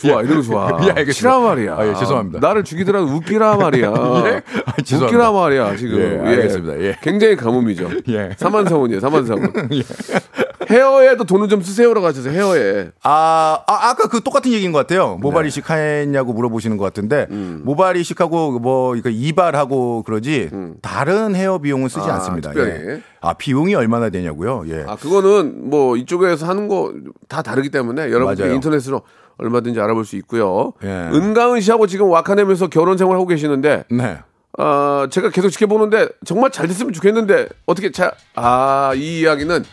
좋아, 0.00 0.22
이런 0.22 0.36
거 0.36 0.42
좋아. 0.42 0.68
예, 0.82 0.88
알겠습니다. 0.90 1.12
치라 1.12 1.38
말이야. 1.40 1.76
아, 1.76 1.86
예, 1.86 1.94
죄송합니다. 1.94 2.38
나를 2.40 2.64
죽이더라도 2.64 3.06
웃기라 3.06 3.56
말이야. 3.56 3.88
예? 4.26 4.42
아, 4.64 4.72
죄송합니다. 4.82 5.04
웃기라 5.06 5.32
말이야, 5.32 5.76
지금. 5.76 5.98
예, 5.98 6.28
알겠습니다. 6.30 6.80
예. 6.80 6.96
굉장히 7.02 7.36
가뭄이죠. 7.36 7.90
예. 8.08 8.30
사만사원이에요, 8.38 9.00
사만사원. 9.00 9.52
헤어에도 10.70 11.24
돈을 11.24 11.48
좀 11.48 11.62
쓰세요라고 11.62 12.06
하셔서 12.06 12.30
헤어에. 12.30 12.90
아, 13.02 13.58
아 13.66 13.88
아까 13.90 14.08
그 14.08 14.22
똑같은 14.22 14.52
얘기인 14.52 14.72
것 14.72 14.78
같아요. 14.78 15.18
모발 15.20 15.46
이식 15.46 15.68
했냐고 15.70 16.32
물어보시는 16.32 16.76
것 16.76 16.84
같은데 16.84 17.26
음. 17.30 17.62
모발 17.64 17.96
이식하고 17.96 18.58
뭐 18.58 18.96
이발하고 18.96 20.02
그러지 20.02 20.50
다른 20.82 21.34
헤어 21.34 21.58
비용은 21.58 21.88
쓰지 21.88 22.06
음. 22.06 22.10
아, 22.10 22.14
않습니다. 22.14 22.52
예. 22.56 23.02
아 23.20 23.32
비용이 23.32 23.74
얼마나 23.74 24.10
되냐고요? 24.10 24.64
예. 24.68 24.84
아, 24.86 24.96
그거는 24.96 25.70
뭐 25.70 25.96
이쪽에서 25.96 26.46
하는 26.46 26.68
거 26.68 26.92
다 27.28 27.42
다르기 27.42 27.70
때문에 27.70 28.10
여러분들. 28.10 28.52
인터넷으로 28.52 29.02
얼마든지 29.38 29.80
알아볼 29.80 30.04
수 30.04 30.16
있고요. 30.16 30.72
예. 30.84 30.88
은가은 30.88 31.60
씨하고 31.60 31.86
지금 31.86 32.08
와카넴에서 32.08 32.68
결혼 32.68 32.96
생활 32.96 33.16
하고 33.16 33.26
계시는데, 33.26 33.84
네. 33.90 34.18
아, 34.56 35.08
제가 35.10 35.30
계속 35.30 35.48
지켜보는데 35.50 36.08
정말 36.24 36.50
잘 36.52 36.68
됐으면 36.68 36.92
좋겠는데 36.92 37.48
어떻게 37.66 37.90
자, 37.90 38.12
아, 38.36 38.92
이 38.94 39.20
이야기는 39.20 39.64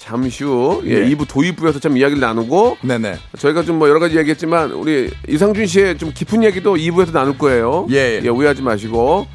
잠시 0.00 0.44
후 0.44 0.82
예, 0.86 0.92
예. 0.92 1.04
2부 1.10 1.28
도입부에서 1.28 1.78
좀 1.78 1.96
이야기를 1.96 2.20
나누고 2.20 2.78
네네. 2.82 3.16
저희가 3.38 3.62
좀 3.62 3.80
뭐 3.80 3.88
여러 3.88 4.00
가지 4.00 4.16
얘기했지만 4.18 4.72
우리 4.72 5.10
이상준 5.28 5.66
씨의 5.66 5.96
좀 5.98 6.10
깊은 6.12 6.42
얘기도 6.44 6.74
2부에서 6.76 7.12
나눌 7.12 7.36
거예요. 7.38 7.86
예, 7.90 8.20
예. 8.22 8.28
오해하지 8.28 8.62
마시고. 8.62 9.26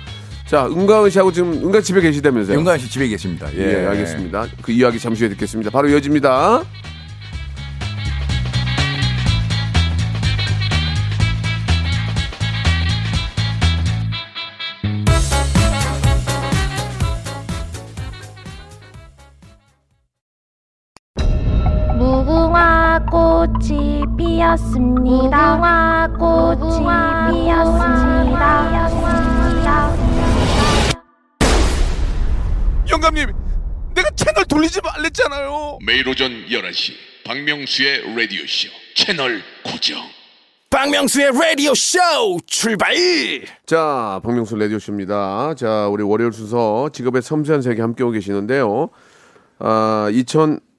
자, 0.48 0.68
은가은 0.68 1.10
씨하고 1.10 1.32
지금 1.32 1.54
은가 1.54 1.82
집에 1.82 2.02
계시다면서요? 2.02 2.58
윤가은 2.58 2.78
씨 2.78 2.88
집에 2.90 3.08
계십니다. 3.08 3.48
예, 3.56 3.84
예, 3.84 3.86
알겠습니다. 3.88 4.48
그 4.62 4.72
이야기 4.72 5.00
잠시 5.00 5.22
후에 5.24 5.30
듣겠습니다. 5.30 5.72
바로 5.72 5.90
이어집니다. 5.90 6.64
무궁화 22.16 23.06
꽃이 23.12 24.04
피었습니다. 24.18 25.56
무궁화 25.58 26.08
꽃이 26.18 26.80
피었습니다. 27.44 28.86
영감님, 32.90 33.34
내가 33.94 34.10
채널 34.12 34.46
돌리지 34.46 34.80
말랬잖아요. 34.82 35.80
매일 35.86 36.08
오전 36.08 36.32
11시 36.48 36.94
박명수의 37.26 38.16
라디오 38.16 38.46
쇼 38.48 38.70
채널 38.96 39.42
고정 39.66 39.98
박명수의 40.70 41.32
라디오 41.34 41.74
쇼 41.76 42.00
출발! 42.46 42.96
자, 43.66 44.22
박명수 44.24 44.56
라디오 44.56 44.80
쇼입니다. 44.80 45.54
자, 45.56 45.90
우리 45.90 46.02
월요일 46.02 46.32
순서 46.32 46.88
직업의 46.94 47.22
섬세한 47.22 47.62
세계 47.62 47.82
함께하고 47.82 48.12
계시는데요. 48.14 48.90
아, 49.60 50.10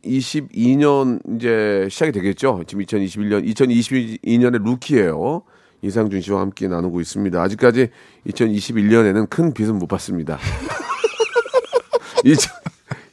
2022년 0.06 1.20
이제 1.36 1.88
시작이 1.90 2.12
되겠죠. 2.12 2.62
지금 2.66 2.84
2021년, 2.84 3.46
2022년의 3.54 4.64
루키예요. 4.64 5.42
이상준 5.82 6.20
씨와 6.20 6.40
함께 6.40 6.68
나누고 6.68 7.00
있습니다. 7.00 7.40
아직까지 7.40 7.88
2021년에는 8.26 9.28
큰 9.28 9.52
빚은 9.52 9.78
못 9.78 9.86
받습니다. 9.86 10.38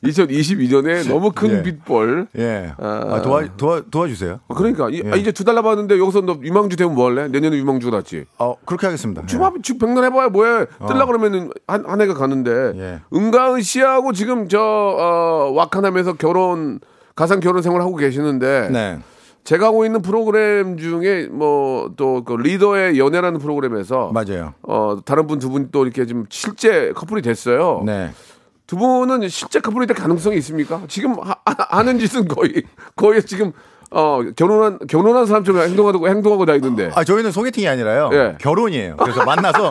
2022년에 0.03 1.07
너무 1.07 1.31
큰 1.31 1.51
예. 1.51 1.63
빚벌. 1.63 2.27
예. 2.37 2.73
아. 2.77 3.03
아, 3.09 3.21
도와, 3.21 3.43
도와, 3.57 3.81
도와주세요. 3.89 4.39
아, 4.47 4.53
그러니까 4.53 4.89
이, 4.89 5.01
예. 5.03 5.11
아, 5.11 5.15
이제 5.15 5.31
두 5.31 5.43
달 5.43 5.55
남았는데 5.55 5.99
여기서 5.99 6.21
너 6.21 6.37
유망주 6.41 6.75
되면 6.77 6.95
뭐 6.95 7.07
할래? 7.09 7.27
내년에 7.27 7.57
유망주가 7.57 7.97
났지. 7.97 8.25
어, 8.39 8.55
그렇게 8.65 8.87
하겠습니다. 8.87 9.25
주합 9.25 9.53
주 9.61 9.77
백날 9.77 10.03
해봐야 10.05 10.29
뭐해? 10.29 10.65
뜰라 10.87 11.05
그러면은 11.05 11.49
한, 11.67 11.85
한 11.85 12.01
해가 12.01 12.13
가는데 12.13 12.51
예. 12.75 13.01
은가은 13.13 13.61
씨하고 13.61 14.13
지금 14.13 14.47
저 14.47 14.59
어, 14.61 15.51
와카남에서 15.53 16.13
결혼 16.13 16.79
가상 17.15 17.39
결혼 17.39 17.61
생활 17.61 17.81
하고 17.81 17.95
계시는데 17.95 18.69
네. 18.71 18.99
제가 19.43 19.67
하고 19.67 19.85
있는 19.85 20.01
프로그램 20.01 20.77
중에 20.77 21.27
뭐 21.29 21.89
또 21.97 22.23
그 22.23 22.33
리더의 22.33 22.97
연애라는 22.97 23.39
프로그램에서 23.39 24.11
맞아요. 24.13 24.53
어 24.63 24.97
다른 25.03 25.27
분 25.27 25.37
두 25.39 25.49
분 25.49 25.69
또 25.71 25.83
이렇게 25.83 26.05
좀 26.05 26.25
실제 26.29 26.93
커플이 26.95 27.21
됐어요. 27.21 27.83
네. 27.85 28.11
두 28.73 28.77
분은 28.77 29.29
실제 29.29 29.59
커플이 29.59 29.86
될 29.86 29.95
가능성이 29.95 30.38
있습니까? 30.38 30.81
지금 30.88 31.19
하, 31.19 31.36
하는 31.45 31.99
짓은 31.99 32.27
거의 32.27 32.63
거의 32.95 33.23
지금 33.23 33.53
어 33.95 34.21
결혼한 34.36 34.79
결혼한 34.89 35.25
사람처럼 35.27 35.62
행동하고 35.69 36.08
행동하고 36.10 36.45
다니던데. 36.47 36.89
아, 36.95 37.03
저희는 37.03 37.32
소개팅이 37.32 37.67
아니라요. 37.67 38.10
예. 38.13 38.36
결혼이에요. 38.41 38.97
그래서 38.97 39.23
만나서 39.25 39.69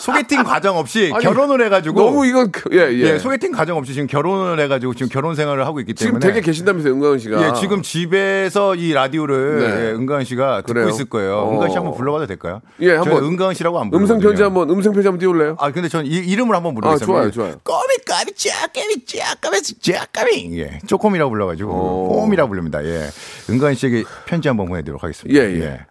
소개팅 0.00 0.44
과정 0.44 0.76
없이 0.78 1.10
아니, 1.12 1.24
결혼을 1.24 1.64
해가지고. 1.64 2.00
너무 2.00 2.26
이건 2.26 2.52
그- 2.52 2.70
예 2.72 2.92
예. 2.92 3.14
예, 3.14 3.18
소개팅 3.18 3.50
과정 3.50 3.76
없이 3.76 3.92
지금 3.92 4.06
결혼을 4.06 4.60
해가지고 4.60 4.94
지금 4.94 5.08
결혼 5.08 5.34
생활을 5.34 5.66
하고 5.66 5.80
있기 5.80 5.94
지금 5.94 6.20
때문에. 6.20 6.26
되게 6.26 6.40
계신다면서요, 6.44 6.92
은가은 6.94 7.18
씨가. 7.18 7.42
예, 7.48 7.60
지금 7.60 7.82
집에서 7.82 8.74
이 8.76 8.92
라디오를 8.92 9.58
네. 9.58 9.64
예, 9.88 9.90
은가은 9.94 10.24
씨가 10.24 10.62
듣고 10.62 10.72
그래요? 10.74 10.88
있을 10.88 11.06
거예요. 11.06 11.36
어. 11.38 11.52
은가은 11.52 11.70
씨 11.70 11.76
한번 11.76 11.94
불러봐도 11.96 12.26
될까요? 12.26 12.60
예, 12.80 12.94
한번. 12.94 13.24
은가은 13.24 13.54
씨라고 13.54 13.80
안 13.80 13.90
불러요. 13.90 14.02
음성 14.04 14.20
편지 14.20 14.42
한번 14.42 14.70
음성 14.70 14.92
편지 14.92 15.08
한번 15.08 15.18
띄울래요? 15.18 15.56
아, 15.58 15.72
근데 15.72 15.88
전 15.88 16.06
이, 16.06 16.10
이름을 16.10 16.54
한번 16.54 16.74
부르겠습니다. 16.74 17.04
아, 17.12 17.16
좋아요, 17.20 17.30
좋아요. 17.32 17.54
꼬미 17.64 17.96
까미 18.06 18.32
짜까미 18.34 19.04
짜까미 19.06 19.60
짜까미. 19.80 20.58
예. 20.60 20.78
쪼꼬미라고 20.86 21.30
불러가지고 21.30 21.70
오. 21.72 22.08
꼬미라고 22.20 22.48
부릅니다. 22.48 22.84
예. 22.84 23.08
은가은 23.56 23.74
씨에게 23.74 24.04
편지 24.26 24.48
한번 24.48 24.66
보내드리도록 24.66 25.02
하겠습니다. 25.02 25.38
예, 25.40 25.44
예. 25.60 25.86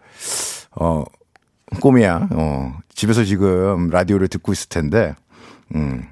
어, 0.72 1.04
꼬미야. 1.80 2.28
어, 2.32 2.78
집에서 2.94 3.24
지금 3.24 3.90
라디오를 3.90 4.28
듣고 4.28 4.52
있을 4.52 4.68
텐데, 4.68 5.14
음, 5.74 6.04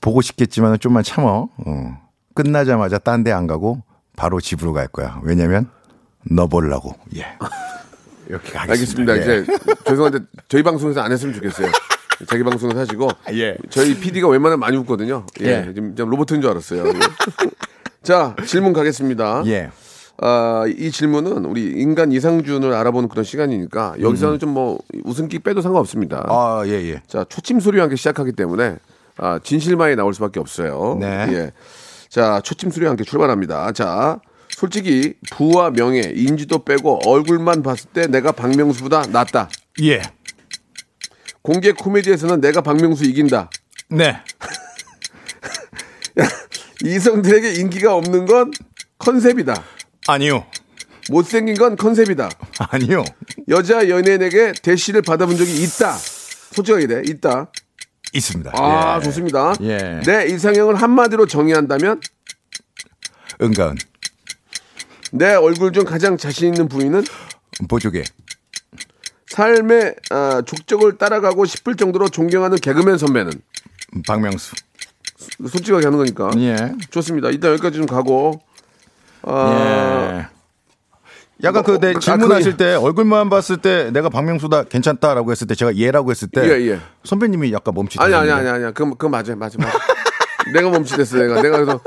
보고 0.00 0.20
싶겠지만 0.22 0.78
좀만 0.78 1.02
참어. 1.02 1.48
어, 1.66 2.00
끝나자마자 2.34 2.98
딴 2.98 3.24
데 3.24 3.32
안 3.32 3.46
가고 3.46 3.82
바로 4.16 4.40
집으로 4.40 4.72
갈 4.72 4.86
거야. 4.88 5.20
왜냐면 5.24 5.68
너 6.30 6.46
보려고. 6.46 6.94
예. 7.16 7.26
이렇게 8.28 8.52
가겠습니다. 8.52 9.12
알겠습니다. 9.12 9.16
예. 9.16 9.42
이제 9.42 9.46
죄송한데 9.86 10.18
저희 10.48 10.62
방송에서 10.62 11.00
안 11.00 11.10
했으면 11.12 11.34
좋겠어요. 11.34 11.70
자기 12.28 12.42
방송에서 12.44 12.78
하시고 12.78 13.08
예. 13.32 13.56
저희 13.70 13.98
PD가 13.98 14.28
웬만하면 14.28 14.60
많이 14.60 14.76
웃거든요. 14.76 15.26
예, 15.40 15.46
예. 15.46 15.72
지금 15.74 15.96
좀 15.96 16.08
로봇인 16.10 16.40
줄 16.40 16.50
알았어요. 16.50 16.86
예. 16.86 16.92
자 18.02 18.36
질문 18.46 18.72
가겠습니다. 18.72 19.42
예. 19.46 19.70
아, 20.22 20.64
이 20.66 20.90
질문은 20.90 21.46
우리 21.46 21.80
인간 21.80 22.12
이상준을 22.12 22.74
알아보는 22.74 23.08
그런 23.08 23.24
시간이니까 23.24 23.94
여기서는 24.00 24.34
음. 24.34 24.38
좀뭐 24.38 24.78
웃음기 25.04 25.38
빼도 25.38 25.62
상관없습니다. 25.62 26.26
아, 26.28 26.62
예, 26.66 26.72
예. 26.72 27.02
자 27.06 27.24
초침 27.24 27.58
소리와 27.58 27.84
함께 27.84 27.96
시작하기 27.96 28.32
때문에 28.32 28.76
아, 29.16 29.38
진실만이 29.42 29.96
나올 29.96 30.12
수밖에 30.12 30.38
없어요. 30.38 30.98
네. 31.00 31.26
예. 31.30 31.52
자 32.10 32.42
초침 32.42 32.70
소리와 32.70 32.90
함께 32.90 33.04
출발합니다. 33.04 33.72
자 33.72 34.20
솔직히 34.50 35.14
부와 35.30 35.70
명예, 35.70 36.12
인지도 36.14 36.64
빼고 36.64 37.00
얼굴만 37.06 37.62
봤을 37.62 37.88
때 37.90 38.06
내가 38.06 38.32
박명수보다 38.32 39.04
낫다. 39.10 39.48
예. 39.82 40.02
공개 41.40 41.72
코미디에서는 41.72 42.42
내가 42.42 42.60
박명수 42.60 43.04
이긴다. 43.06 43.48
네. 43.88 44.18
이성들에게 46.84 47.54
인기가 47.54 47.94
없는 47.94 48.26
건 48.26 48.50
컨셉이다. 48.98 49.54
아니요. 50.06 50.46
못생긴 51.08 51.56
건 51.56 51.76
컨셉이다. 51.76 52.28
아니요. 52.70 53.04
여자 53.48 53.88
연예인에게 53.88 54.52
대시를 54.62 55.02
받아본 55.02 55.36
적이 55.36 55.62
있다. 55.62 55.96
솔직하게 55.96 56.86
돼. 56.86 57.02
있다. 57.06 57.50
있습니다. 58.12 58.50
아, 58.54 58.98
예. 58.98 59.04
좋습니다. 59.04 59.54
예. 59.62 60.00
내 60.04 60.26
이상형을 60.26 60.76
한마디로 60.76 61.26
정의한다면 61.26 62.00
은가은. 63.40 63.76
내 65.12 65.34
얼굴 65.34 65.72
중 65.72 65.84
가장 65.84 66.16
자신 66.16 66.48
있는 66.48 66.68
부위는 66.68 67.04
보조개. 67.68 68.04
삶의 69.28 69.94
아, 70.10 70.42
족적을 70.44 70.98
따라가고 70.98 71.44
싶을 71.44 71.76
정도로 71.76 72.08
존경하는 72.08 72.58
개그맨 72.58 72.98
선배는 72.98 73.32
박명수. 74.06 74.54
솔직하게 75.48 75.86
하는 75.86 75.98
거니까. 75.98 76.30
예. 76.38 76.56
좋습니다. 76.90 77.30
일단 77.30 77.52
여기까지 77.52 77.78
좀 77.78 77.86
가고. 77.86 78.40
아, 79.22 80.26
예. 80.26 80.26
약간 81.42 81.62
뭐, 81.66 81.78
그내 81.78 81.94
아, 81.96 81.98
질문하실 81.98 82.52
그- 82.52 82.56
때 82.58 82.74
얼굴만 82.74 83.30
봤을 83.30 83.56
때 83.56 83.90
내가 83.92 84.08
박명수다 84.10 84.64
괜찮다라고 84.64 85.30
했을 85.30 85.46
때 85.46 85.54
제가 85.54 85.74
예라고 85.76 86.10
했을 86.10 86.28
때 86.28 86.42
예, 86.44 86.68
예. 86.72 86.78
선배님이 87.04 87.52
약간 87.52 87.74
멈칫 87.74 88.00
아니 88.00 88.14
아니 88.14 88.30
아니 88.30 88.48
아니 88.48 88.64
그건 88.74 88.90
그건 88.90 89.10
맞아 89.12 89.34
맞아 89.34 89.56
맞아. 89.58 89.72
내가 90.52 90.68
멈칫했어 90.70 91.16
내가 91.18 91.40
내가 91.42 91.56
그래서 91.64 91.80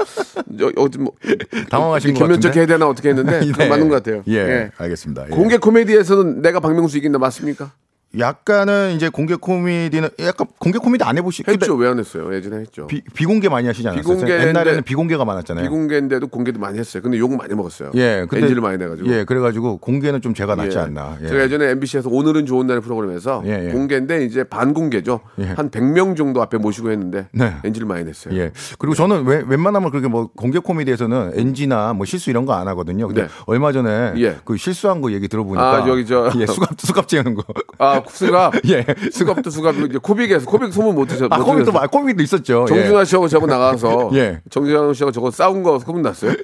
저, 0.59 0.71
어디 0.77 0.97
뭐 0.97 1.11
당황하신 1.69 2.13
것 2.13 2.19
겸연쩍게 2.21 2.47
같은데? 2.47 2.59
해야 2.59 2.65
되나 2.67 2.87
어떻게 2.87 3.09
했는데 3.09 3.39
그건 3.39 3.53
네. 3.57 3.67
맞는 3.69 3.89
것 3.89 3.95
같아요. 4.03 4.23
예, 4.27 4.71
알겠습니다. 4.77 5.25
예. 5.25 5.29
공개 5.29 5.57
코미디에서는 5.57 6.41
내가 6.41 6.59
박명수 6.59 6.97
이긴다 6.97 7.19
맞습니까? 7.19 7.71
약간은 8.19 8.91
이제 8.95 9.09
공개 9.09 9.35
코미디는 9.35 10.09
약간 10.19 10.45
공개 10.59 10.77
코미디 10.77 11.03
안 11.03 11.17
해보시 11.17 11.43
했죠 11.47 11.75
왜 11.75 11.89
안 11.89 11.99
했어요? 11.99 12.33
예전에 12.33 12.57
했죠. 12.61 12.87
비, 12.87 13.01
비공개 13.13 13.49
많이 13.49 13.67
하시지 13.67 13.87
않았어요? 13.87 14.03
비공개인데- 14.17 14.47
옛날에는 14.47 14.83
비공개가 14.83 15.25
많았잖아요. 15.25 15.63
비공개인데도 15.65 16.27
공개도 16.27 16.59
많이 16.59 16.79
했어요. 16.79 17.03
근데 17.03 17.17
욕 17.19 17.35
많이 17.35 17.53
먹었어요. 17.53 17.91
예, 17.95 18.25
근데- 18.29 18.43
NG를 18.45 18.61
많이 18.61 18.77
내가지고. 18.77 19.09
예, 19.11 19.23
그래가지고 19.25 19.77
공개는 19.77 20.21
좀 20.21 20.33
제가 20.33 20.55
낫지 20.55 20.77
예. 20.77 20.81
않나. 20.81 21.17
예. 21.21 21.27
제가 21.27 21.41
예전에 21.43 21.69
MBC에서 21.71 22.09
오늘은 22.09 22.45
좋은 22.45 22.67
날의 22.67 22.81
프로그램에서 22.81 23.43
예, 23.45 23.67
예. 23.67 23.71
공개인데 23.71 24.23
이제 24.25 24.43
반공개죠. 24.43 25.19
예. 25.39 25.45
한 25.45 25.69
100명 25.69 26.15
정도 26.15 26.41
앞에 26.41 26.57
모시고 26.57 26.91
했는데 26.91 27.27
네. 27.33 27.53
NG를 27.63 27.87
많이 27.87 28.03
냈어요. 28.05 28.35
예. 28.37 28.51
그리고 28.79 28.95
저는 28.95 29.25
왜, 29.25 29.43
웬만하면 29.47 29.89
그렇게 29.91 30.07
뭐 30.07 30.29
공개 30.35 30.59
코미디에서는 30.59 31.33
NG나 31.35 31.93
뭐 31.93 32.05
실수 32.05 32.29
이런 32.29 32.45
거 32.45 32.53
안 32.53 32.67
하거든요. 32.67 33.07
근데 33.07 33.23
네. 33.23 33.27
얼마 33.47 33.71
전에 33.71 34.13
예. 34.17 34.37
그 34.45 34.57
실수한 34.57 35.01
거 35.01 35.11
얘기 35.11 35.27
들어보니까 35.27 35.83
아, 35.83 35.87
여기 35.89 36.05
저- 36.05 36.31
예, 36.39 36.45
수갑 36.45 36.79
수갑 36.79 37.07
재는 37.07 37.33
거. 37.33 37.43
아, 37.79 38.02
수갑. 38.09 38.53
예. 38.69 38.85
수갑도 39.11 39.49
수갑. 39.49 39.75
이제 39.77 39.97
코빅에서 40.01 40.45
코빅 40.45 40.73
소문 40.73 40.95
못 40.95 41.05
드셨 41.07 41.31
아, 41.31 41.37
코미디도 41.39 41.71
마- 41.71 41.87
코미디도 41.87 42.23
있었죠. 42.23 42.65
예. 42.69 42.73
정준하 42.73 43.05
씨하고 43.05 43.27
저거 43.27 43.45
나가서 43.47 44.11
예. 44.15 44.41
정준하 44.49 44.93
씨하고 44.93 45.11
저거 45.11 45.31
싸운 45.31 45.63
거 45.63 45.79
소문 45.79 46.01
났어요? 46.01 46.33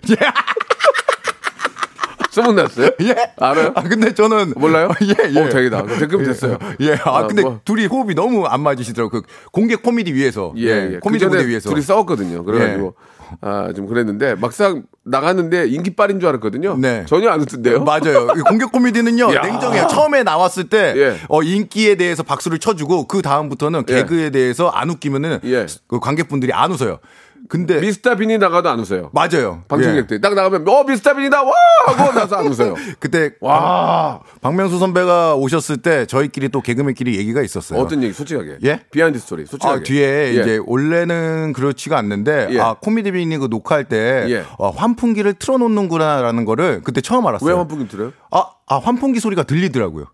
소문 2.32 2.56
났어요? 2.56 2.91
예. 3.02 3.15
알아요? 3.38 3.72
아 3.76 3.82
근데 3.82 4.13
저는 4.13 4.54
몰라요? 4.56 4.89
예, 5.02 5.32
예. 5.34 5.39
어, 5.39 5.50
다행이다. 5.50 5.82
그럼 6.08 6.24
됐어요. 6.26 6.58
예. 6.80 6.93
아, 7.04 7.17
아, 7.19 7.28
근데 7.28 7.41
뭐. 7.41 7.60
둘이 7.65 7.88
호흡이 7.88 8.13
너무 8.13 8.45
안 8.45 8.62
맞으시더라고요. 8.62 9.22
그 9.22 9.28
공개 9.52 9.76
코미디 9.76 10.13
위에서. 10.13 10.54
예, 10.58 10.93
예. 10.93 11.00
코미디 11.02 11.26
그 11.26 11.32
전에 11.32 11.41
무대 11.41 11.50
위에서. 11.50 11.69
예. 11.69 11.74
둘이 11.74 11.82
싸웠거든요. 11.84 12.43
그래가지고 12.43 12.93
아, 13.41 13.71
좀 13.75 13.87
그랬는데 13.87 14.35
막상 14.35 14.83
나갔는데 15.03 15.67
인기 15.67 15.95
빨인 15.95 16.19
줄 16.19 16.29
알았거든요. 16.29 16.77
네. 16.77 17.05
전혀 17.07 17.29
안 17.29 17.41
웃던데요. 17.41 17.83
맞아요. 17.83 18.27
이 18.37 18.41
공개 18.41 18.65
코미디는요, 18.65 19.33
야. 19.33 19.41
냉정해요. 19.41 19.87
처음에 19.87 20.23
나왔을 20.23 20.69
때, 20.69 20.93
예. 20.95 21.17
어, 21.29 21.41
인기에 21.41 21.95
대해서 21.95 22.23
박수를 22.23 22.59
쳐주고, 22.59 23.07
그 23.07 23.21
다음부터는 23.21 23.85
예. 23.89 23.95
개그에 23.95 24.29
대해서 24.29 24.67
안 24.69 24.89
웃기면은, 24.89 25.39
예. 25.45 25.65
그 25.87 25.99
관객분들이 25.99 26.53
안 26.53 26.71
웃어요. 26.71 26.99
근데 27.47 27.80
미스터 27.80 28.15
빈이 28.15 28.38
나가도 28.38 28.69
안 28.69 28.80
웃어요. 28.80 29.12
맞아요. 29.13 29.63
방청객들 29.67 30.21
딱 30.21 30.34
나가면 30.34 30.67
어 30.67 30.84
미스터 30.84 31.13
빈이다 31.15 31.43
와 31.43 31.52
하고 31.88 32.13
나서 32.19 32.36
안 32.38 32.47
웃어요. 32.47 32.75
그때 32.99 33.32
와. 33.41 34.19
박명수 34.41 34.78
선배가 34.80 35.36
오셨을 35.36 35.78
때 35.78 36.06
저희끼리 36.06 36.49
또 36.49 36.62
개그맨끼리 36.62 37.17
얘기가 37.17 37.41
있었어요. 37.41 37.80
어떤 37.80 38.04
얘기 38.04 38.13
솔직하게. 38.13 38.58
예? 38.65 38.82
behind 38.91 39.19
story 39.19 39.45
솔직하게. 39.45 39.80
아, 39.80 39.84
뒤에 39.84 40.36
예. 40.36 40.41
이제 40.41 40.60
원래는 40.65 41.54
그렇지가 41.54 41.97
않는데 41.97 42.49
예. 42.52 42.60
아 42.60 42.75
코미디 42.80 43.12
빅리그 43.12 43.47
녹화할 43.49 43.86
때 43.86 44.25
예. 44.30 44.43
어, 44.58 44.69
환풍기를 44.69 45.34
틀어놓는구나라는 45.34 46.45
거를 46.45 46.82
그때 46.84 47.02
처음 47.02 47.25
알았어요. 47.28 47.49
왜 47.49 47.56
환풍기 47.56 47.88
들어요? 47.88 48.12
아, 48.32 48.45
아 48.69 48.77
환풍기 48.77 49.19
소리가 49.19 49.43
들리더라고요. 49.43 50.05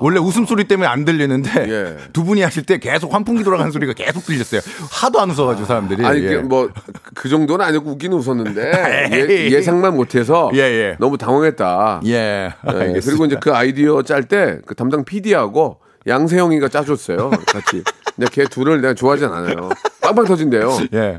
원래 0.00 0.18
웃음소리 0.20 0.64
때문에 0.64 0.86
안 0.88 1.04
들리는데 1.04 1.50
아. 1.50 1.68
예. 1.68 1.96
두 2.12 2.22
분이 2.24 2.42
하실 2.42 2.62
때 2.62 2.78
계속 2.78 3.12
환풍기 3.12 3.42
돌아가는 3.42 3.70
소리가 3.72 3.92
계속 3.92 4.24
들렸어요. 4.24 4.60
하도 4.90 5.20
안 5.20 5.30
웃어가지고 5.30 5.66
사람들이. 5.66 6.04
아니 6.06 6.22
예. 6.24 6.36
뭐그 6.38 7.28
정도는 7.28 7.64
아니고 7.64 7.90
웃기는 7.90 8.16
웃었는데 8.16 9.08
에이. 9.12 9.50
예, 9.54 9.62
상만 9.62 9.96
못해서 9.96 10.50
예, 10.54 10.58
예. 10.60 10.96
너무 11.00 11.18
당황했다. 11.18 12.02
예. 12.06 12.54
예. 12.72 13.00
그리고 13.04 13.24
이제 13.26 13.36
그 13.40 13.52
아이디어 13.52 14.02
짤 14.02 14.24
때 14.24 14.60
그 14.64 14.74
담당 14.74 15.04
PD하고 15.04 15.80
양세형이가 16.06 16.68
짜줬어요. 16.68 17.30
같이. 17.30 17.82
근데 18.14 18.30
걔 18.30 18.44
둘을 18.44 18.80
내가 18.80 18.94
좋아하진 18.94 19.26
않아요. 19.28 19.70
빵빵 20.02 20.24
터진대요. 20.26 20.78
예. 20.94 21.18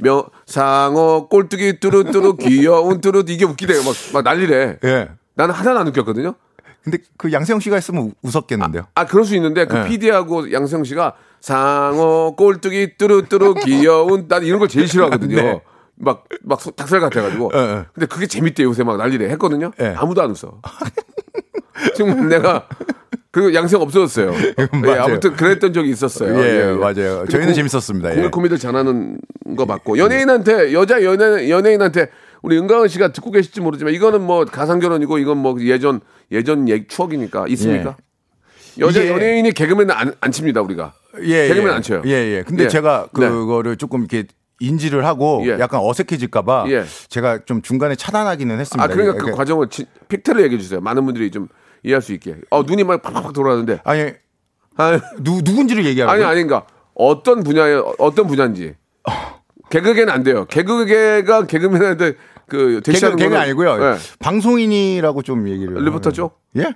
명, 0.00 0.22
상어, 0.46 1.26
꼴뚜기, 1.28 1.80
뚜루뚜루, 1.80 2.36
귀여운 2.36 3.00
뚜루, 3.00 3.24
이게 3.26 3.44
웃기대요. 3.44 3.82
막, 3.82 3.94
막 4.12 4.22
난리래. 4.22 4.78
예. 4.84 5.08
나는 5.34 5.54
하나도 5.54 5.78
안 5.78 5.88
웃겼거든요. 5.88 6.34
근데 6.82 6.98
그 7.16 7.32
양세형 7.32 7.60
씨가 7.60 7.76
했으면 7.76 8.02
우- 8.04 8.12
웃었겠는데요. 8.28 8.86
아, 8.96 9.06
그럴 9.06 9.24
수 9.24 9.36
있는데 9.36 9.66
그 9.66 9.76
예. 9.78 9.84
PD하고 9.88 10.52
양세형 10.52 10.82
씨가 10.84 11.14
상어, 11.40 12.34
꼴뚜기, 12.36 12.96
뚜루뚜루, 12.98 13.54
귀여운, 13.64 14.26
난 14.28 14.44
이런 14.44 14.58
걸 14.58 14.68
제일 14.68 14.88
싫어하거든요. 14.88 15.36
네. 15.36 15.62
막, 15.96 16.24
막 16.42 16.60
소- 16.60 16.72
닭살 16.72 16.98
같아가지고. 17.00 17.50
예, 17.54 17.58
예. 17.58 17.84
근데 17.94 18.06
그게 18.06 18.26
재밌대 18.26 18.64
요새 18.64 18.82
막 18.82 18.96
난리래 18.96 19.28
했거든요. 19.30 19.70
예. 19.80 19.94
아무도 19.96 20.22
안 20.22 20.30
웃어. 20.30 20.60
지금 21.94 22.28
내가 22.28 22.66
그리고 23.30 23.54
양세형 23.54 23.80
없어졌어요. 23.82 24.32
예, 24.34 24.54
맞아요. 24.78 25.02
아무튼 25.04 25.34
그랬던 25.36 25.72
적이 25.72 25.90
있었어요. 25.90 26.38
예, 26.42 26.64
맞아요. 26.72 27.18
근데 27.20 27.30
저희는 27.30 27.46
공- 27.46 27.54
재밌었습니다. 27.54 28.16
예. 28.24 28.28
코미디를 28.28 28.58
잘하는 28.58 29.18
거 29.56 29.64
맞고 29.66 29.98
연예인한테 29.98 30.72
여자 30.72 31.02
연예 31.02 31.48
연예인한테 31.48 32.10
우리 32.42 32.58
은가은 32.58 32.88
씨가 32.88 33.12
듣고 33.12 33.30
계실지 33.30 33.60
모르지만 33.60 33.94
이거는 33.94 34.20
뭐 34.20 34.44
가상 34.44 34.78
결혼이고 34.80 35.18
이건 35.18 35.38
뭐 35.38 35.56
예전 35.60 36.00
예전 36.30 36.66
추억이니까 36.88 37.46
있습니까? 37.48 37.96
여자 38.78 39.00
이게- 39.00 39.12
연예인이 39.12 39.52
개그맨은 39.52 39.94
안, 39.94 40.14
안 40.20 40.32
칩니다 40.32 40.60
우리가. 40.62 40.94
예, 41.22 41.48
개그맨 41.48 41.68
예. 41.68 41.72
안 41.74 41.82
쳐요. 41.82 42.02
예, 42.06 42.10
예. 42.10 42.42
근데 42.42 42.64
예. 42.64 42.68
제가 42.68 43.08
네. 43.18 43.28
그거를 43.28 43.76
조금 43.76 44.00
이렇게 44.00 44.24
인지를 44.60 45.04
하고 45.04 45.42
예. 45.46 45.58
약간 45.60 45.80
어색해질까봐 45.82 46.64
예. 46.68 46.84
제가 47.08 47.40
좀 47.44 47.62
중간에 47.62 47.94
차단하기는 47.94 48.58
했습니다. 48.58 48.82
아 48.82 48.86
그러니까 48.88 49.12
그 49.12 49.18
그러니까 49.18 49.36
과정을 49.36 49.68
지- 49.68 49.86
팩트를 50.08 50.42
얘기해 50.44 50.60
주세요. 50.60 50.80
많은 50.80 51.04
분들이 51.04 51.30
좀 51.30 51.48
이해할 51.84 52.00
수 52.02 52.12
있게. 52.12 52.36
어 52.50 52.62
눈이 52.62 52.84
막 52.84 53.02
팍팍팍 53.02 53.32
돌아가는데 53.34 53.80
아니 53.84 54.12
아, 54.76 54.98
누 55.20 55.42
누군지를 55.44 55.84
얘기하라고. 55.84 56.14
아니 56.16 56.24
아닌가 56.24 56.64
어떤 56.94 57.42
분야에 57.44 57.74
어떤 57.98 58.26
분야인지 58.26 58.74
개그계는 59.70 60.12
안 60.12 60.22
돼요. 60.22 60.44
개그계가 60.46 61.46
개그맨한테 61.46 62.14
그 62.48 62.80
대시하는 62.84 63.16
개그 63.16 63.36
아니고요. 63.36 63.78
예. 63.82 63.96
방송인이라고 64.18 65.22
좀 65.22 65.48
얘기를. 65.48 65.74
리포터 65.84 66.10
하면- 66.10 66.14
쪽? 66.14 66.38
예? 66.56 66.74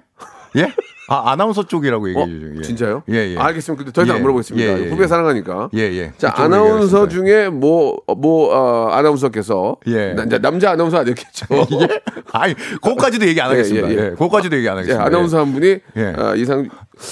예? 0.57 0.73
아 1.09 1.31
아나운서 1.31 1.63
쪽이라고 1.65 2.09
얘기해 2.09 2.25
어, 2.25 2.27
주죠. 2.27 2.47
예. 2.59 2.63
진짜요? 2.63 3.03
예, 3.11 3.35
예. 3.35 3.37
알겠습니다. 3.39 3.79
근데 3.85 3.93
더 3.93 4.03
이상 4.03 4.15
예, 4.15 4.17
안 4.17 4.23
물어보겠습니다. 4.23 4.67
예, 4.67 4.85
예, 4.87 4.89
후배 4.91 5.05
예. 5.05 5.07
사랑하니까. 5.07 5.71
예, 5.75 5.81
예. 5.81 6.13
자, 6.19 6.33
아나운서. 6.35 7.07
중에 7.09 7.49
뭐, 7.49 7.97
뭐, 8.17 8.53
어, 8.53 8.89
아나운서께서. 8.91 9.77
예. 9.87 10.15
나- 10.15 10.25
남자 10.39 10.71
아나운서 10.73 10.99
아니었겠죠. 10.99 11.47
예? 11.83 12.01
아니, 12.33 12.55
그거까지도 12.55 13.25
얘기 13.27 13.41
안 13.41 13.51
하겠습니다. 13.51 13.89
예, 13.89 13.93
예, 13.93 13.97
예, 13.99 14.05
예. 14.07 14.11
그거까지도 14.11 14.57
얘기 14.57 14.69
안 14.69 14.77
예, 14.77 14.81
하겠습니다. 14.81 15.05
아나운서 15.07 15.39
한 15.39 15.53
분이 15.53 15.79
예. 15.97 16.15
어, 16.19 16.35
이상. 16.35 16.69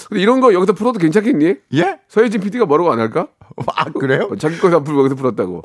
근데 0.08 0.22
이런 0.22 0.40
거 0.40 0.52
여기서 0.52 0.72
풀어도 0.72 0.98
괜찮겠니? 0.98 1.54
예? 1.74 1.98
서혜진 2.08 2.40
PD가 2.40 2.64
뭐라고 2.66 2.92
안 2.92 3.00
할까? 3.00 3.28
아, 3.76 3.84
그래요? 3.84 4.28
어, 4.32 4.36
자기 4.36 4.58
거안 4.58 4.82
풀고 4.82 5.00
여기서 5.00 5.14
풀었다고. 5.14 5.62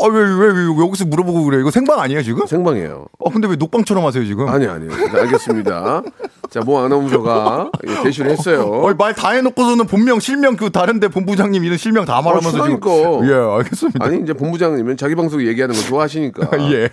어, 0.00 0.08
왜, 0.08 0.20
왜, 0.22 0.52
왜 0.52 0.84
여기서 0.84 1.04
물어보고 1.06 1.44
그래? 1.44 1.60
이거 1.60 1.70
생방 1.70 2.00
아니에요, 2.00 2.22
지금? 2.22 2.46
생방이에요. 2.46 3.06
어, 3.18 3.30
근데 3.30 3.46
왜 3.46 3.56
녹방처럼 3.56 4.04
하세요, 4.04 4.24
지금? 4.24 4.48
아니, 4.48 4.66
아니요. 4.66 4.90
자, 4.90 5.18
알겠습니다. 5.18 6.02
자, 6.50 6.60
모 6.60 6.78
아나운서가 6.78 7.70
예, 7.86 8.02
대시를 8.04 8.30
했어요. 8.30 8.62
어, 8.62 8.94
말다 8.94 9.30
해놓고서는 9.30 9.86
본명, 9.86 10.18
실명, 10.18 10.56
그 10.56 10.70
다른데 10.70 11.08
본부장님 11.08 11.62
이런 11.62 11.76
실명 11.76 12.06
다 12.06 12.22
말하면서 12.22 12.50
지금. 12.50 12.80
그러니까. 12.80 13.28
예, 13.28 13.56
알겠습니다. 13.58 14.04
아니, 14.04 14.22
이제 14.22 14.32
본부장님은 14.32 14.96
자기 14.96 15.14
방송 15.14 15.46
얘기하는 15.46 15.74
거 15.74 15.80
좋아하시니까. 15.82 16.48
예. 16.72 16.88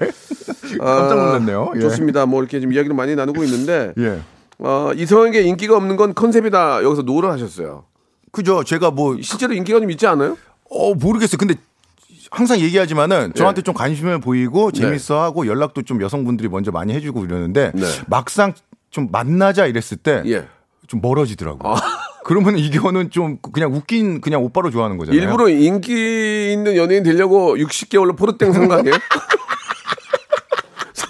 깜짝 0.78 1.16
놀랐네요. 1.16 1.72
예. 1.78 1.80
좋습니다. 1.80 2.26
뭐 2.26 2.42
이렇게 2.42 2.60
좀 2.60 2.74
이야기를 2.74 2.96
많이 2.96 3.16
나누고 3.16 3.44
있는데 3.46 3.94
예. 3.98 4.20
어, 4.60 4.92
이성에게 4.96 5.42
인기가 5.42 5.76
없는 5.76 5.96
건 5.96 6.14
컨셉이다. 6.14 6.84
여기서 6.84 7.02
no를 7.02 7.32
하셨어요. 7.32 7.86
그죠. 8.32 8.64
제가 8.64 8.92
뭐, 8.92 9.18
실제로 9.22 9.54
인기가 9.54 9.80
좀 9.80 9.92
있지 9.92 10.08
않아요? 10.08 10.38
어, 10.70 10.94
모르겠어요. 10.94 11.38
근데 11.38 11.56
항상 12.32 12.60
얘기하지만은 12.60 13.34
저한테 13.34 13.62
좀 13.62 13.74
관심을 13.74 14.20
보이고 14.20 14.72
네. 14.72 14.82
재밌어 14.82 15.22
하고 15.22 15.48
연락도 15.48 15.84
좀 15.84 16.02
여성분들이 16.02 16.50
먼저 16.50 16.72
많이 16.72 16.94
해주고 16.94 17.24
이러는데 17.24 17.72
네. 17.74 17.86
막상 18.08 18.54
좀 18.90 19.10
만나자 19.12 19.66
이랬을 19.66 19.98
때좀 20.04 20.32
예. 20.32 20.48
멀어지더라고요. 20.94 21.74
아. 21.74 21.80
그러면 22.26 22.58
이거는 22.58 23.12
좀 23.12 23.38
그냥 23.54 23.72
웃긴 23.72 24.20
그냥 24.20 24.44
오빠로 24.44 24.72
좋아하는 24.72 24.98
거잖아요. 24.98 25.22
일부러 25.22 25.48
인기 25.48 26.52
있는 26.52 26.76
연예인 26.76 27.04
되려고 27.04 27.56
60개월로 27.56 28.18
포르땡 28.18 28.52
산거 28.52 28.74
아니에요? 28.74 28.96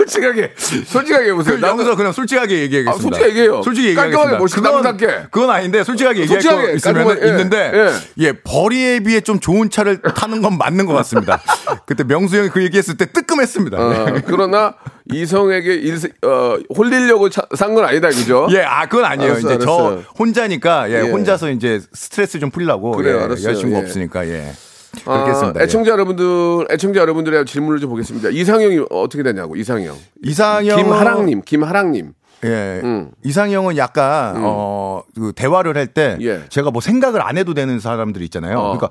솔직하게, 0.07 0.53
솔직하게 0.85 1.27
해보세요. 1.29 1.57
그 1.59 1.67
여기서 1.67 1.95
그냥 1.95 2.11
솔직하게 2.11 2.61
얘기하겠습니다. 2.61 2.91
아, 2.91 2.97
솔직히 3.01 3.25
얘기해요. 3.29 3.61
솔직히 3.63 3.87
얘기하겠습니다. 3.89 4.37
멋있게, 4.39 4.61
그건, 4.61 4.81
남답게. 4.83 5.07
그건 5.31 5.49
아닌데 5.49 5.83
솔직하게 5.83 6.21
얘기할 6.21 6.41
솔직하게, 6.41 6.67
거 6.67 6.73
있으면 6.75 7.19
예, 7.23 7.27
있는데 7.27 7.91
예. 8.19 8.31
벌이에 8.33 8.99
비해 9.01 9.21
좀 9.21 9.39
좋은 9.39 9.69
차를 9.69 10.01
타는 10.01 10.41
건 10.41 10.57
맞는 10.57 10.85
것 10.85 10.93
같습니다. 10.93 11.41
그때 11.85 12.03
명수 12.03 12.37
형이 12.37 12.49
그 12.49 12.63
얘기했을 12.63 12.97
때 12.97 13.05
뜨끔했습니다. 13.11 13.77
어, 13.77 14.05
네. 14.11 14.21
그러나 14.25 14.75
이성에게 15.11 15.73
일, 15.75 15.97
어, 16.23 16.57
홀리려고 16.75 17.29
산 17.55 17.75
건 17.75 17.83
아니다, 17.85 18.07
그죠? 18.07 18.47
예, 18.51 18.61
아, 18.61 18.85
그건 18.87 19.05
아니에요. 19.05 19.31
알았어, 19.33 19.39
이제 19.47 19.53
알았어. 19.55 19.65
저 19.65 20.01
혼자니까, 20.17 20.89
예, 20.91 20.95
예. 20.95 20.99
혼자서 21.01 21.49
이제 21.51 21.81
스트레스 21.93 22.39
좀 22.39 22.49
풀려고. 22.51 22.91
그래요, 22.91 23.17
예, 23.17 23.23
알았어요. 23.23 23.49
여자친구가 23.49 23.79
예. 23.81 23.83
없으니까, 23.85 24.27
예. 24.27 24.53
그렇게 25.03 25.23
아, 25.23 25.27
했습니다. 25.27 25.59
예. 25.59 25.63
애청자 25.63 25.91
여러분들, 25.91 26.67
애청자 26.71 26.99
여러분들의 27.01 27.45
질문을 27.45 27.79
좀 27.79 27.89
보겠습니다. 27.89 28.29
이상형이 28.29 28.85
어떻게 28.89 29.23
되냐고, 29.23 29.55
이상형. 29.55 29.95
이상형. 30.23 30.77
김하랑님, 30.77 31.41
김하랑님. 31.45 32.13
예. 32.43 32.81
음. 32.83 33.11
이상형은 33.23 33.77
약간, 33.77 34.35
어, 34.37 35.01
그 35.15 35.33
대화를 35.35 35.77
할 35.77 35.87
때, 35.87 36.17
예. 36.21 36.41
제가 36.49 36.71
뭐 36.71 36.81
생각을 36.81 37.21
안 37.21 37.37
해도 37.37 37.53
되는 37.53 37.79
사람들이 37.79 38.25
있잖아요. 38.25 38.59
어. 38.59 38.77
그러니까, 38.77 38.89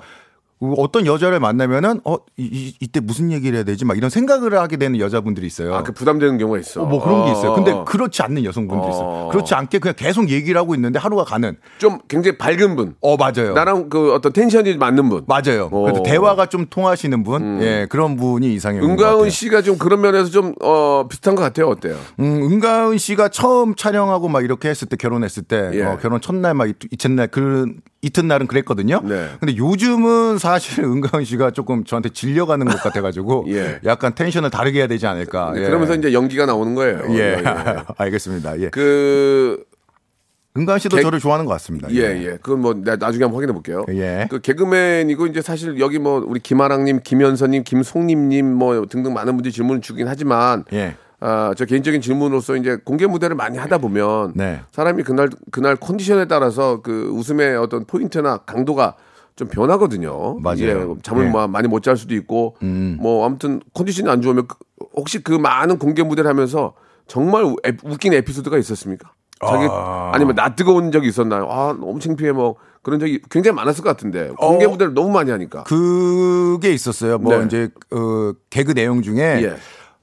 어떤 0.61 1.05
여자를 1.05 1.39
만나면은, 1.41 1.99
어, 2.05 2.15
이, 2.37 2.73
이, 2.79 2.87
때 2.87 3.01
무슨 3.01 3.31
얘기를 3.31 3.55
해야 3.57 3.63
되지? 3.63 3.83
막 3.83 3.97
이런 3.97 4.09
생각을 4.09 4.57
하게 4.57 4.77
되는 4.77 4.99
여자분들이 4.99 5.45
있어요. 5.45 5.75
아, 5.75 5.83
그 5.83 5.91
부담되는 5.91 6.37
경우가 6.37 6.59
있어. 6.59 6.83
어, 6.83 6.85
뭐 6.85 7.03
그런 7.03 7.25
게 7.25 7.31
있어요. 7.33 7.53
근데 7.53 7.71
어. 7.71 7.83
그렇지 7.83 8.21
않는 8.23 8.45
여성분들이 8.45 8.89
있어요. 8.89 9.05
어. 9.05 9.29
그렇지 9.31 9.53
않게 9.53 9.79
그냥 9.79 9.95
계속 9.97 10.29
얘기를 10.29 10.59
하고 10.59 10.73
있는데 10.75 10.97
하루가 10.97 11.25
가는. 11.25 11.57
좀 11.77 11.99
굉장히 12.07 12.37
밝은 12.37 12.75
분. 12.77 12.95
어, 13.01 13.17
맞아요. 13.17 13.53
나랑 13.53 13.89
그 13.89 14.13
어떤 14.13 14.31
텐션이 14.31 14.77
맞는 14.77 15.09
분. 15.09 15.25
맞아요. 15.27 15.69
그래서 15.69 15.99
어. 15.99 16.03
대화가 16.03 16.45
좀 16.45 16.67
통하시는 16.69 17.23
분, 17.23 17.61
예, 17.61 17.85
그런 17.89 18.15
분이 18.15 18.53
같아요. 18.53 18.81
은가은 18.81 19.29
씨가 19.29 19.61
좀 19.61 19.77
그런 19.77 19.99
면에서 20.01 20.29
좀, 20.29 20.53
어, 20.61 21.05
비슷한 21.09 21.35
것 21.35 21.41
같아요. 21.41 21.67
어때요? 21.67 21.97
음, 22.19 22.43
은가은 22.53 22.97
씨가 22.97 23.27
처음 23.27 23.75
촬영하고 23.75 24.29
막 24.29 24.43
이렇게 24.43 24.69
했을 24.69 24.87
때 24.87 24.95
결혼했을 24.95 25.43
때 25.43 25.71
예. 25.73 25.83
어, 25.83 25.97
결혼 26.01 26.21
첫날 26.21 26.53
막 26.53 26.69
이- 26.69 26.73
이튿날 26.91 27.27
그 27.27 27.73
이튿날은 28.05 28.45
그랬거든요. 28.47 29.01
네. 29.03 29.29
근데 29.39 29.57
요즘은 29.57 30.37
사실 30.37 30.83
은가은 30.85 31.25
씨가 31.25 31.51
조금 31.51 31.83
저한테 31.83 32.09
질려가는 32.09 32.65
것 32.67 32.79
같아가지고 32.81 33.45
예. 33.53 33.79
약간 33.83 34.13
텐션을 34.13 34.49
다르게 34.51 34.79
해야 34.79 34.87
되지 34.87 35.07
않을까. 35.07 35.53
예. 35.55 35.61
그러면서 35.61 35.95
이제 35.95 36.13
연기가 36.13 36.45
나오는 36.45 36.75
거예요. 36.75 37.01
예, 37.09 37.15
예, 37.15 37.43
예. 37.43 37.43
알겠습니다. 37.97 38.59
예. 38.61 38.69
그, 38.69 39.63
은가은 40.57 40.79
씨도 40.79 40.97
개- 40.97 41.01
저를 41.03 41.19
좋아하는 41.19 41.45
것 41.45 41.51
같습니다. 41.53 41.89
예, 41.91 41.97
예. 42.23 42.37
그건 42.41 42.61
뭐, 42.61 42.73
나- 42.73 42.95
나중에 42.95 43.23
한번 43.25 43.33
확인해 43.41 43.51
볼게요. 43.51 43.83
예. 43.89 44.27
그 44.29 44.39
개그맨이고, 44.39 45.27
이제 45.27 45.41
사실 45.41 45.79
여기 45.79 45.99
뭐, 45.99 46.23
우리 46.25 46.39
김아랑님, 46.39 47.01
김현선님, 47.03 47.63
김송님님 47.63 48.53
뭐 48.53 48.85
등등 48.87 49.13
많은 49.13 49.33
분들이 49.35 49.51
질문을 49.51 49.81
주긴 49.81 50.07
하지만, 50.07 50.63
예. 50.71 50.95
아, 51.19 51.53
저 51.57 51.65
개인적인 51.65 52.01
질문으로서 52.01 52.55
이제 52.57 52.77
공개 52.83 53.07
무대를 53.07 53.35
많이 53.35 53.57
하다 53.57 53.77
보면, 53.77 54.33
네. 54.35 54.61
사람이 54.71 55.03
그날, 55.03 55.29
그날 55.51 55.75
컨디션에 55.75 56.25
따라서 56.25 56.81
그 56.81 57.09
웃음의 57.13 57.55
어떤 57.57 57.85
포인트나 57.85 58.39
강도가 58.39 58.95
좀 59.35 59.47
변하거든요. 59.47 60.39
맞아요. 60.39 60.95
예, 60.97 61.01
잠을 61.03 61.25
예. 61.25 61.29
뭐 61.29 61.47
많이 61.47 61.67
못 61.67 61.83
잘 61.83 61.97
수도 61.97 62.15
있고, 62.15 62.55
음. 62.63 62.97
뭐 63.01 63.25
아무튼 63.25 63.61
컨디션이 63.73 64.09
안 64.09 64.21
좋으면 64.21 64.47
그- 64.47 64.55
혹시 64.95 65.21
그 65.23 65.31
많은 65.33 65.77
공개 65.77 66.03
무대를 66.03 66.29
하면서 66.29 66.73
정말 67.07 67.43
우- 67.43 67.55
에- 67.65 67.77
웃긴 67.83 68.13
에피소드가 68.13 68.57
있었습니까? 68.57 69.11
자기 69.45 69.67
아니면 70.13 70.33
나 70.35 70.55
뜨거운 70.55 70.91
적이 70.93 71.09
있었나요? 71.09 71.47
아 71.51 71.75
너무 71.77 71.99
창피해 71.99 72.31
뭐 72.31 72.55
그런 72.81 72.99
적이 73.01 73.21
굉장히 73.29 73.55
많았을 73.55 73.83
것 73.83 73.89
같은데 73.89 74.29
공개 74.37 74.65
어. 74.65 74.69
무대를 74.69 74.93
너무 74.93 75.11
많이 75.11 75.29
하니까. 75.29 75.63
그게 75.65 76.71
있었어요. 76.71 77.17
뭐 77.17 77.37
네. 77.37 77.45
이제 77.45 77.69
어, 77.91 78.31
개그 78.49 78.73
내용 78.73 79.01
중에 79.01 79.19
예. 79.43 79.55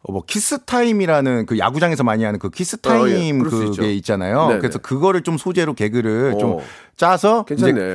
어, 0.05 0.12
뭐 0.12 0.23
키스 0.27 0.65
타임이라는 0.65 1.47
그 1.47 1.59
야구장에서 1.59 2.03
많이 2.03 2.25
하는 2.25 2.38
그 2.38 2.51
키스 2.51 2.77
어, 2.77 2.79
예. 2.85 2.88
타임 2.88 3.49
수 3.49 3.65
있죠. 3.65 3.83
그게 3.83 3.95
있잖아요. 3.95 4.49
네네. 4.49 4.61
그래서 4.61 4.79
그거를 4.79 5.23
좀 5.23 5.38
소재로 5.38 5.75
개그를 5.75 6.33
어. 6.35 6.38
좀 6.38 6.59
짜서 6.96 7.44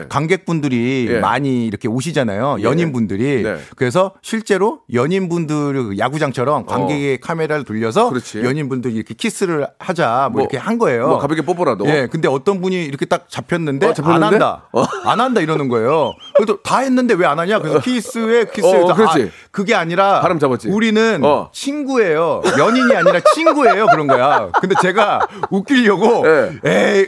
관객분들이 0.10 1.08
예. 1.10 1.20
많이 1.20 1.66
이렇게 1.68 1.88
오시잖아요. 1.88 2.58
예. 2.60 2.64
연인분들이. 2.64 3.44
네. 3.44 3.58
그래서 3.76 4.14
실제로 4.22 4.80
연인분들 4.92 5.74
그 5.74 5.98
야구장처럼 5.98 6.66
관객의 6.66 7.20
카메라를 7.20 7.64
돌려서 7.64 8.08
어. 8.08 8.10
그렇지. 8.10 8.42
연인분들이 8.44 8.96
이렇게 8.96 9.14
키스를 9.14 9.68
하자 9.80 10.30
뭐, 10.32 10.40
뭐, 10.40 10.42
이렇게 10.42 10.58
한 10.58 10.78
거예요. 10.78 11.08
뭐 11.08 11.18
가볍게 11.20 11.44
뽀뽀라도. 11.44 11.86
예. 11.88 12.08
근데 12.12 12.28
어떤 12.28 12.60
분이 12.62 12.84
이렇게 12.86 13.06
딱 13.06 13.30
잡혔는데, 13.30 13.88
어, 13.88 13.94
잡혔는데? 13.94 14.26
안 14.26 14.34
한다. 14.34 14.68
어. 14.74 14.84
안 15.06 15.20
한다 15.22 15.40
이러는 15.42 15.68
거예요. 15.70 16.14
그래도 16.36 16.62
다 16.64 16.80
했는데 16.80 17.14
왜 17.14 17.28
안 17.28 17.40
하냐? 17.40 17.60
그래서 17.60 17.80
키스에 17.82 18.46
키스에 18.54 18.82
어, 18.84 18.94
그렇지. 18.94 19.30
그게 19.52 19.76
아니라 19.76 20.22
바람 20.22 20.40
잡았지. 20.40 20.70
우리는 20.70 21.20
어. 21.26 21.50
친구예요. 21.54 22.42
연인이 22.58 22.96
아니라 22.96 23.20
친구예요. 23.36 23.86
그런 23.88 24.08
거야. 24.08 24.50
근데 24.62 24.76
제가 24.82 25.28
웃기려고 25.52 26.24
예. 26.26 26.52
에이 26.66 27.08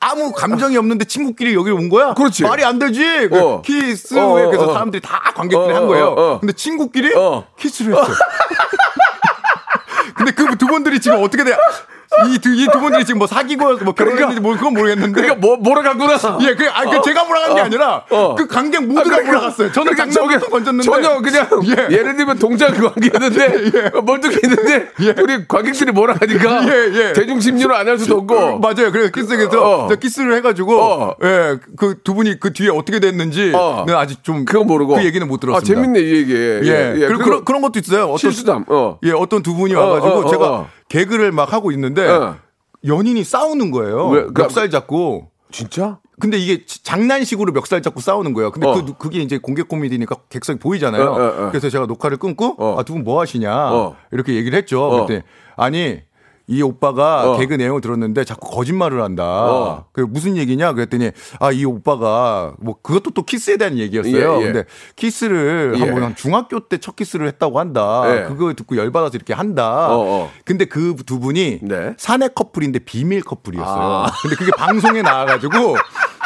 아무 0.00 0.32
감정이 0.32 0.76
없는데 0.76 1.04
친구끼리 1.04 1.54
여기 1.54 1.70
온 1.70 1.88
거야? 1.88 2.14
그렇지. 2.14 2.42
말이 2.44 2.64
안 2.64 2.78
되지. 2.78 3.28
그 3.28 3.38
어. 3.38 3.62
키스 3.62 4.14
어, 4.18 4.30
어, 4.30 4.46
그래서 4.46 4.70
어. 4.70 4.72
사람들이 4.72 5.00
다 5.00 5.32
관객들이 5.34 5.72
어, 5.72 5.76
한 5.76 5.86
거예요. 5.86 6.06
어, 6.06 6.32
어. 6.34 6.40
근데 6.40 6.52
친구끼리 6.52 7.14
어. 7.14 7.46
키스를 7.58 7.94
했어. 7.96 8.06
근데 10.16 10.32
그 10.32 10.56
두 10.56 10.66
분들이 10.66 11.00
지금 11.00 11.22
어떻게 11.22 11.44
돼? 11.44 11.52
이두 11.52 11.58
이두 12.30 12.80
분들이 12.80 13.04
지금 13.04 13.18
뭐 13.18 13.26
사귀고 13.26 13.78
뭐 13.84 13.92
결혼했는지 13.94 14.40
뭐 14.40 14.54
그건 14.56 14.74
모르겠는데. 14.74 15.12
그러니까 15.12 15.34
뭐 15.46 15.56
몰아갔구나. 15.56 16.14
예, 16.42 16.54
그, 16.54 16.68
아, 16.70 16.84
그 16.84 16.96
어. 16.96 17.02
제가 17.02 17.24
몰아간 17.24 17.54
게 17.54 17.60
어. 17.60 17.64
아니라 17.64 18.04
어. 18.10 18.34
그 18.34 18.46
관객 18.46 18.82
모두가 18.86 19.02
그러니까 19.04 19.32
몰아갔어요. 19.32 19.72
저는 19.72 19.92
그러니까 19.94 20.14
장난부터 20.14 20.38
저게 20.40 20.50
던졌는데 20.50 20.84
전혀 20.90 21.20
그냥 21.20 21.46
예. 21.66 21.94
예. 21.96 22.02
를 22.02 22.16
들면 22.16 22.38
동작 22.38 22.68
관계였는데 22.74 23.90
멀뚱했는데 24.04 24.90
우리 25.22 25.46
관객들이 25.46 25.92
몰아가니까 25.92 26.64
예, 26.64 26.90
예. 26.94 27.12
대중 27.12 27.40
심리로 27.40 27.74
안 27.74 27.88
할 27.88 27.98
수도 27.98 28.16
없고 28.18 28.34
어, 28.36 28.58
맞아요. 28.58 28.92
그래서 28.92 29.10
키스에서 29.10 29.86
어. 29.86 29.88
키스를 29.88 30.34
해가지고 30.36 30.80
어. 30.80 31.14
예, 31.22 31.58
그 31.76 31.98
두 32.04 32.14
분이 32.14 32.38
그 32.40 32.52
뒤에 32.52 32.68
어떻게 32.70 33.00
됐는지 33.00 33.52
어. 33.54 33.84
는 33.86 33.94
아직 33.96 34.22
좀 34.22 34.44
그거 34.44 34.62
모르고 34.64 34.94
그 34.96 35.04
얘기는 35.04 35.26
못아 35.26 35.40
들었습니다. 35.46 35.74
재밌네 35.82 36.00
이 36.00 36.14
얘기. 36.16 36.32
예, 36.34 36.92
예. 36.96 37.06
그리고 37.06 37.24
그런 37.24 37.44
그런 37.44 37.62
것도 37.62 37.78
있어요. 37.78 38.04
어떤 38.04 38.18
실수담. 38.18 38.64
어. 38.68 38.98
예, 39.04 39.12
어떤 39.12 39.42
두 39.42 39.54
분이 39.54 39.74
어, 39.74 39.80
와가지고 39.80 40.08
어, 40.14 40.18
어, 40.20 40.30
제가 40.30 40.46
어. 40.50 40.68
개그를 40.88 41.32
막 41.32 41.52
하고 41.52 41.70
있는데 41.72 42.08
어. 42.08 42.36
연인이 42.86 43.24
싸우는 43.24 43.70
거예요. 43.70 44.08
왜? 44.08 44.26
그- 44.32 44.42
멱살 44.42 44.70
잡고. 44.70 45.30
진짜? 45.50 45.98
근데 46.20 46.36
이게 46.36 46.64
지- 46.66 46.82
장난식으로 46.82 47.52
멱살 47.52 47.80
잡고 47.80 48.00
싸우는 48.00 48.34
거예요. 48.34 48.50
근데 48.50 48.66
어. 48.66 48.74
그, 48.74 48.92
그게 48.98 49.20
이제 49.20 49.38
공개 49.38 49.62
코미디니까 49.62 50.16
객석이 50.28 50.58
보이잖아요. 50.58 51.02
어, 51.04 51.14
어, 51.14 51.26
어. 51.46 51.48
그래서 51.50 51.70
제가 51.70 51.86
녹화를 51.86 52.16
끊고 52.18 52.54
어. 52.58 52.78
아, 52.78 52.82
두 52.82 52.92
분 52.94 53.04
뭐 53.04 53.20
하시냐 53.20 53.72
어. 53.72 53.96
이렇게 54.12 54.34
얘기를 54.34 54.56
했죠. 54.58 54.82
어. 54.82 54.90
그랬더니 55.06 55.20
아니 55.56 56.00
이 56.48 56.62
오빠가 56.62 57.30
어. 57.32 57.36
개그 57.38 57.54
내용을 57.54 57.80
들었는데 57.82 58.24
자꾸 58.24 58.50
거짓말을 58.50 59.02
한다. 59.02 59.22
어. 59.24 59.84
그 59.92 60.00
무슨 60.00 60.36
얘기냐 60.36 60.72
그랬더니 60.72 61.10
아 61.40 61.52
이 61.52 61.64
오빠가 61.64 62.54
뭐 62.58 62.76
그것도 62.82 63.10
또 63.10 63.22
키스에 63.22 63.56
대한 63.56 63.78
얘기였어요. 63.78 64.36
예, 64.36 64.40
예. 64.40 64.44
근데 64.44 64.64
키스를 64.96 65.74
예. 65.76 65.80
한번 65.80 66.02
한 66.04 66.16
중학교 66.16 66.60
때 66.60 66.78
첫 66.78 66.94
키스를 66.96 67.26
했다고 67.26 67.58
한다. 67.58 68.02
예. 68.06 68.24
그거 68.28 68.52
듣고 68.54 68.76
열받아서 68.76 69.16
이렇게 69.16 69.34
한다. 69.34 69.88
어, 69.94 69.98
어. 70.24 70.30
근데 70.44 70.64
그 70.64 70.94
두 71.06 71.18
분이 71.20 71.60
네. 71.62 71.94
사내 71.98 72.28
커플인데 72.28 72.78
비밀 72.80 73.22
커플이었어요. 73.22 73.82
아. 74.06 74.10
근데 74.22 74.36
그게 74.36 74.50
방송에 74.56 75.02
나와가지고 75.02 75.76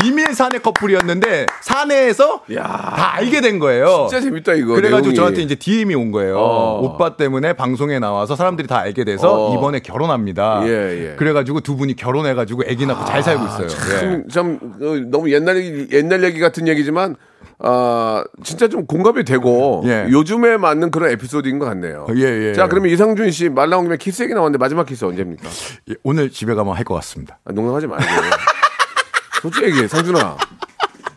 비밀 0.00 0.34
사내 0.34 0.58
커플이었는데 0.58 1.46
사내에서 1.60 2.42
야. 2.54 2.62
다 2.62 3.14
알게 3.16 3.40
된 3.40 3.58
거예요. 3.58 4.06
진짜 4.08 4.20
재밌다 4.22 4.54
이거. 4.54 4.74
그래가지고 4.74 5.00
내용이. 5.12 5.14
저한테 5.16 5.42
이제 5.42 5.54
DM이 5.56 5.94
온 5.94 6.12
거예요. 6.12 6.38
어. 6.38 6.80
오빠 6.82 7.16
때문에 7.16 7.52
방송에 7.54 7.98
나와서 7.98 8.36
사람들이 8.36 8.68
다 8.68 8.78
알게 8.78 9.04
돼서 9.04 9.48
어. 9.50 9.54
이번에 9.56 9.80
결혼합니다. 9.80 10.62
예, 10.64 10.68
예. 11.12 11.16
그래가지고 11.16 11.60
두 11.60 11.76
분이 11.76 11.96
결혼해가지고 11.96 12.62
아기 12.70 12.86
낳고 12.86 13.04
잘 13.06 13.22
살고 13.22 13.44
있어요. 13.44 13.64
예. 13.66 13.98
참, 14.00 14.28
참 14.30 14.58
어, 14.80 14.94
너무 15.10 15.30
옛날 15.32 15.56
얘기- 15.56 15.88
옛날 15.96 16.22
얘기 16.22 16.38
같은 16.38 16.68
얘기지만 16.68 17.16
아 17.60 18.22
진짜 18.44 18.68
좀 18.68 18.86
공감이 18.86 19.24
되고 19.24 19.82
예. 19.86 20.06
요즘에 20.10 20.58
맞는 20.58 20.92
그런 20.92 21.10
에피소드인 21.10 21.58
것 21.58 21.64
같네요. 21.66 22.06
예, 22.14 22.48
예. 22.50 22.52
자 22.54 22.68
그러면 22.68 22.90
이상준 22.92 23.30
씨 23.32 23.48
말 23.48 23.68
나온 23.68 23.84
김에 23.84 23.96
키스 23.96 24.22
얘기 24.22 24.32
나왔는데 24.34 24.58
마지막 24.58 24.86
키스 24.86 25.04
언제입니까? 25.04 25.48
예, 25.90 25.94
오늘 26.04 26.30
집에 26.30 26.54
가면 26.54 26.74
할 26.74 26.84
것 26.84 26.94
같습니다. 26.94 27.38
아, 27.44 27.52
농담하지 27.52 27.86
말고 27.88 28.04
솔직히 29.42 29.66
얘기해 29.66 29.88
상준아. 29.88 30.36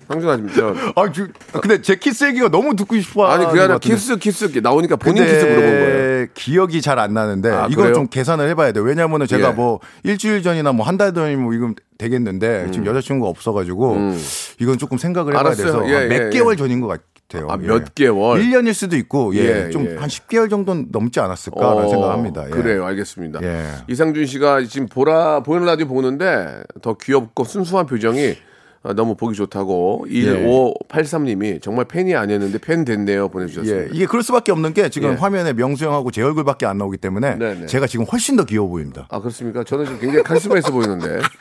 상준아 0.08 0.38
저 0.56 0.76
아, 0.96 1.10
주, 1.12 1.30
근데 1.62 1.82
제 1.82 1.96
키스 1.96 2.26
얘기가 2.26 2.50
너무 2.50 2.76
듣고 2.76 3.00
싶어. 3.00 3.28
아니 3.28 3.46
그게 3.46 3.62
아니라. 3.62 3.78
키스 3.80 4.18
키스 4.18 4.46
나오니까 4.62 4.98
본인 4.98 5.24
키스 5.24 5.46
물어본 5.46 5.62
거예요. 5.62 6.28
기억이 6.34 6.82
잘 6.82 7.00
안 7.00 7.14
나는데 7.14 7.50
아, 7.50 7.68
이건 7.70 7.84
그래요? 7.86 7.94
좀 7.94 8.08
계산을 8.08 8.48
해봐야 8.50 8.74
돼요. 8.74 8.84
왜냐하면 8.84 9.26
제가 9.26 9.50
예. 9.50 9.52
뭐 9.54 9.80
일주일 10.04 10.44
전이나 10.44 10.72
뭐 10.74 10.86
한 10.86 10.98
달 10.98 11.14
전이면 11.14 11.44
뭐 11.44 11.54
이건 11.54 11.76
되겠는데 11.98 12.70
지금 12.72 12.86
여자친구가 12.86 13.30
없어가지고 13.30 14.14
이건 14.60 14.78
조금 14.78 14.98
생각을 14.98 15.32
해봐야 15.34 15.42
음. 15.42 15.46
알았어요. 15.48 15.66
돼서 15.66 15.90
예, 15.90 15.96
한몇 15.96 16.22
예, 16.26 16.30
개월 16.30 16.54
예. 16.54 16.58
전인 16.58 16.82
것 16.82 16.88
같아요. 16.88 17.06
아, 17.48 17.58
몇 17.58 17.96
개월? 17.96 18.40
1년일 18.40 18.74
수도 18.74 18.96
있고 18.98 19.36
예, 19.36 19.68
예, 19.68 19.70
좀 19.70 19.86
예. 19.86 19.96
한 19.96 20.08
10개월 20.08 20.50
정도는 20.50 20.88
넘지 20.92 21.20
않았을까라는 21.20 21.86
어, 21.86 21.90
생각합니다. 21.90 22.46
예. 22.48 22.50
그래요, 22.50 22.86
알겠습니다. 22.86 23.40
예. 23.44 23.66
이상준 23.88 24.26
씨가 24.26 24.64
지금 24.66 24.88
보라 24.88 25.44
보이는 25.44 25.66
라디오 25.66 25.88
보는데 25.88 26.64
더 26.82 26.96
귀엽고 26.96 27.44
순수한 27.44 27.86
표정이 27.86 28.36
어, 28.84 28.94
너무 28.94 29.16
보기 29.16 29.36
좋다고 29.36 30.08
예. 30.10 30.44
1583님이 30.44 31.62
정말 31.62 31.86
팬이 31.86 32.16
아니었는데 32.16 32.58
팬 32.58 32.84
됐네요 32.84 33.26
예, 33.26 33.28
보내주셨습니다. 33.32 33.94
이게 33.94 34.06
그럴 34.08 34.24
수밖에 34.24 34.52
없는 34.52 34.74
게 34.74 34.90
지금 34.90 35.12
예. 35.12 35.16
화면에 35.16 35.54
명수 35.54 35.86
형하고 35.86 36.10
제 36.10 36.24
얼굴밖에 36.24 36.66
안 36.66 36.80
나오기 36.80 36.98
때문에 36.98 37.36
네네. 37.36 37.66
제가 37.68 37.86
지금 37.86 38.06
훨씬 38.06 38.36
더 38.36 38.44
귀여워 38.44 38.68
보입니다. 38.68 39.08
아 39.10 39.20
그렇습니까? 39.20 39.64
저는 39.64 39.86
지금 39.86 40.00
굉장히 40.00 40.24
카리스마 40.24 40.58
있어 40.58 40.72
보이는데 40.72 41.20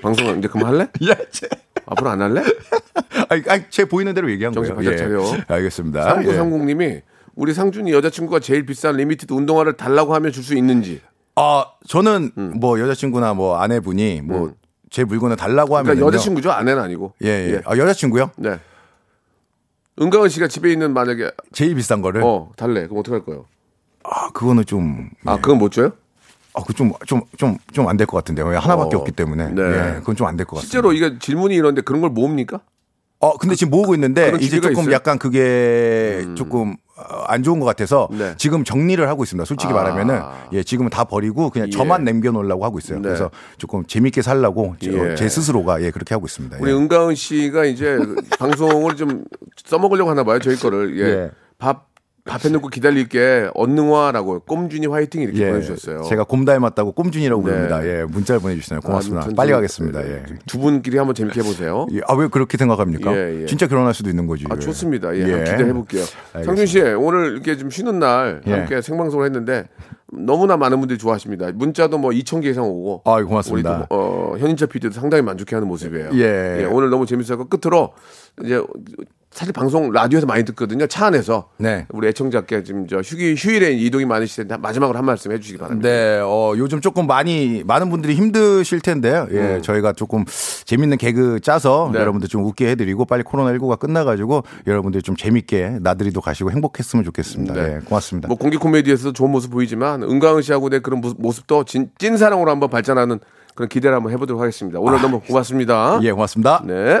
방송 0.00 0.38
이제 0.38 0.48
그만할래? 0.48 0.88
예, 1.02 1.14
제, 1.30 1.46
앞으로 1.90 2.10
안 2.10 2.22
할래? 2.22 2.42
아니, 3.28 3.42
아니, 3.48 3.64
제 3.70 3.84
보이는 3.84 4.12
대로 4.14 4.30
얘기한 4.30 4.52
정신 4.52 4.74
거예요. 4.74 4.90
바짝 4.90 5.04
차려. 5.04 5.44
알겠습니다. 5.48 6.22
예. 6.24 6.26
3930님이 6.26 7.02
우리 7.36 7.54
상준이 7.54 7.92
여자친구가 7.92 8.40
제일 8.40 8.66
비싼 8.66 8.96
리미티드 8.96 9.32
운동화를 9.32 9.74
달라고 9.76 10.14
하면 10.14 10.32
줄 10.32 10.42
수 10.42 10.54
있는지 10.56 11.00
아, 11.36 11.64
저는 11.86 12.32
뭐 12.58 12.80
여자친구나 12.80 13.34
뭐 13.34 13.56
아내분이 13.58 14.22
뭐제 14.22 15.04
물건을 15.06 15.36
달라고 15.36 15.76
하면 15.76 15.92
음. 15.92 15.96
그러니까 15.96 16.06
여자친구죠 16.08 16.50
아내는 16.50 16.82
아니고 16.82 17.14
예, 17.22 17.28
예. 17.28 17.62
아, 17.64 17.76
여자친구요? 17.76 18.32
네. 18.36 18.58
은가은 20.00 20.28
씨가 20.28 20.48
집에 20.48 20.72
있는 20.72 20.92
만약에 20.92 21.30
제일 21.52 21.74
비싼 21.76 22.02
거를 22.02 22.22
어 22.24 22.50
달래 22.56 22.86
그럼 22.86 22.98
어떡할 22.98 23.24
거예요? 23.24 23.46
아, 24.02 24.30
그거는 24.32 24.64
좀 24.64 25.10
아 25.24 25.36
그건 25.36 25.58
못 25.58 25.70
줘요? 25.70 25.92
아, 26.54 26.62
그 26.62 26.72
좀 26.74 26.92
좀 27.06 27.22
좀 27.36 27.56
좀 27.72 27.86
안 27.88 27.96
될 27.96 28.06
것 28.06 28.16
같은데요. 28.18 28.46
하나밖에 28.58 28.96
어, 28.96 29.00
없기 29.00 29.12
때문에. 29.12 29.50
네. 29.50 29.62
예, 29.62 29.94
그건 30.00 30.16
좀 30.16 30.26
안 30.26 30.36
될 30.36 30.44
것 30.46 30.56
같습니다. 30.56 30.60
실제로 30.60 30.92
이게 30.92 31.18
질문이 31.18 31.54
이런데 31.54 31.80
그런 31.82 32.00
걸 32.00 32.10
모읍니까? 32.10 32.60
어, 33.22 33.36
근데 33.36 33.54
지금 33.54 33.70
모으고 33.70 33.94
있는데 33.94 34.32
이제 34.40 34.56
조금 34.60 34.72
있어요? 34.72 34.86
음. 34.86 34.92
약간 34.92 35.18
그게 35.18 36.24
조금 36.36 36.74
어, 36.96 37.02
안 37.28 37.42
좋은 37.42 37.60
것 37.60 37.66
같아서 37.66 38.08
네. 38.10 38.32
지금 38.38 38.64
정리를 38.64 39.06
하고 39.08 39.22
있습니다. 39.24 39.44
솔직히 39.44 39.72
아. 39.72 39.76
말하면은 39.76 40.20
예, 40.54 40.62
지금은 40.62 40.88
다 40.90 41.04
버리고 41.04 41.50
그냥 41.50 41.68
예. 41.68 41.70
저만 41.70 42.04
남겨놓으려고 42.04 42.64
하고 42.64 42.78
있어요. 42.78 42.98
네. 42.98 43.02
그래서 43.08 43.30
조금 43.58 43.84
재밌게 43.84 44.22
살라고 44.22 44.76
저- 44.82 44.90
예. 45.10 45.14
제 45.16 45.28
스스로가 45.28 45.82
예, 45.82 45.90
그렇게 45.90 46.14
하고 46.14 46.26
있습니다. 46.26 46.56
우리 46.60 46.70
예. 46.70 46.74
은가은 46.74 47.14
씨가 47.14 47.66
이제 47.66 47.98
방송을 48.38 48.96
좀 48.96 49.24
써먹으려고 49.66 50.10
하나 50.10 50.24
봐요 50.24 50.38
저희 50.38 50.56
거를 50.56 50.98
예. 50.98 51.04
예. 51.04 51.30
밥 51.58 51.89
밥해 52.30 52.52
놓고 52.52 52.68
기다릴게 52.68 53.50
언능화라고 53.54 54.40
꼼준이 54.40 54.86
화이팅 54.86 55.22
이렇게 55.22 55.40
예, 55.42 55.50
보내주셨어요. 55.50 56.02
제가 56.02 56.22
곰 56.22 56.44
닮았다고 56.44 56.92
꼼준이라고 56.92 57.42
네. 57.42 57.50
부릅니다. 57.50 57.84
예, 57.84 58.04
문자를 58.04 58.40
보내주시네요. 58.40 58.80
고맙습니다. 58.80 59.22
아무튼 59.22 59.34
빨리 59.34 59.48
좀, 59.48 59.56
가겠습니다. 59.56 60.06
예. 60.06 60.22
두 60.46 60.60
분끼리 60.60 60.96
한번 60.96 61.16
재밌게 61.16 61.40
해보세요. 61.40 61.88
예, 61.92 62.00
아, 62.06 62.14
왜 62.14 62.28
그렇게 62.28 62.56
생각합니까? 62.56 63.12
예, 63.12 63.42
예. 63.42 63.46
진짜 63.46 63.66
결혼할 63.66 63.94
수도 63.94 64.08
있는 64.10 64.28
거지. 64.28 64.44
아, 64.48 64.56
좋습니다. 64.56 65.12
예, 65.16 65.20
예. 65.20 65.44
기대해 65.44 65.72
볼게요. 65.72 66.04
상준 66.32 66.66
씨, 66.66 66.80
오늘 66.80 67.32
이렇게 67.32 67.56
좀 67.56 67.68
쉬는 67.68 67.98
날 67.98 68.42
예. 68.46 68.52
함께 68.52 68.80
생방송을 68.80 69.26
했는데 69.26 69.64
너무나 70.12 70.56
많은 70.56 70.78
분들이 70.78 70.98
좋아하십니다. 70.98 71.50
문자도 71.52 71.98
뭐 71.98 72.10
2천 72.10 72.42
개 72.42 72.50
이상 72.50 72.64
오고. 72.64 73.02
아유, 73.06 73.26
고맙습니다. 73.26 73.76
우리 73.76 73.86
또, 73.88 73.96
어, 73.96 74.36
현인철 74.38 74.68
PD도 74.68 74.94
상당히 74.94 75.22
만족해하는 75.22 75.66
모습이에요. 75.66 76.10
예. 76.14 76.68
오늘 76.70 76.90
너무 76.90 77.06
재밌었고 77.06 77.48
끝으로 77.48 77.92
이제 78.44 78.62
사실 79.32 79.52
방송 79.52 79.92
라디오에서 79.92 80.26
많이 80.26 80.44
듣거든요. 80.46 80.88
차 80.88 81.06
안에서. 81.06 81.50
네. 81.56 81.86
우리 81.90 82.08
애청자께 82.08 82.64
지금 82.64 82.88
저 82.88 82.98
휴기 82.98 83.34
휴일에 83.38 83.70
이동이 83.70 84.04
많으실 84.04 84.48
텐데 84.48 84.60
마지막으로 84.60 84.98
한 84.98 85.04
말씀 85.04 85.30
해주시기 85.30 85.56
바랍니다. 85.58 85.88
네, 85.88 86.18
어, 86.20 86.52
요즘 86.56 86.80
조금 86.80 87.06
많이, 87.06 87.62
많은 87.64 87.90
분들이 87.90 88.14
힘드실 88.16 88.80
텐데요. 88.80 89.28
예, 89.30 89.38
음. 89.56 89.62
저희가 89.62 89.92
조금 89.92 90.24
재밌는 90.64 90.96
개그 90.98 91.38
짜서 91.40 91.90
네. 91.92 92.00
여러분들 92.00 92.28
좀 92.28 92.44
웃게 92.44 92.70
해드리고 92.70 93.04
빨리 93.04 93.22
코로나 93.22 93.52
19가 93.56 93.78
끝나가지고 93.78 94.42
여러분들 94.66 95.00
좀 95.02 95.14
재밌게 95.14 95.78
나들이도 95.80 96.20
가시고 96.20 96.50
행복했으면 96.50 97.04
좋겠습니다. 97.04 97.54
네. 97.54 97.76
예, 97.76 97.78
고맙습니다. 97.84 98.26
뭐 98.26 98.36
공개 98.36 98.56
코미디에서도 98.56 99.12
좋은 99.12 99.30
모습 99.30 99.52
보이지만 99.52 100.02
은광은 100.02 100.42
씨하고 100.42 100.70
네 100.70 100.80
그런 100.80 101.00
모습- 101.00 101.20
모습도 101.20 101.64
진, 101.64 101.90
찐 101.98 102.16
사랑으로 102.16 102.50
한번 102.50 102.68
발전하는 102.68 103.20
그런 103.54 103.68
기대를 103.68 103.94
한번 103.96 104.12
해보도록 104.12 104.42
하겠습니다. 104.42 104.80
오늘 104.80 105.00
너무 105.00 105.20
고맙습니다. 105.20 106.00
예, 106.02 106.10
고맙습니다. 106.10 106.64
네. 106.66 107.00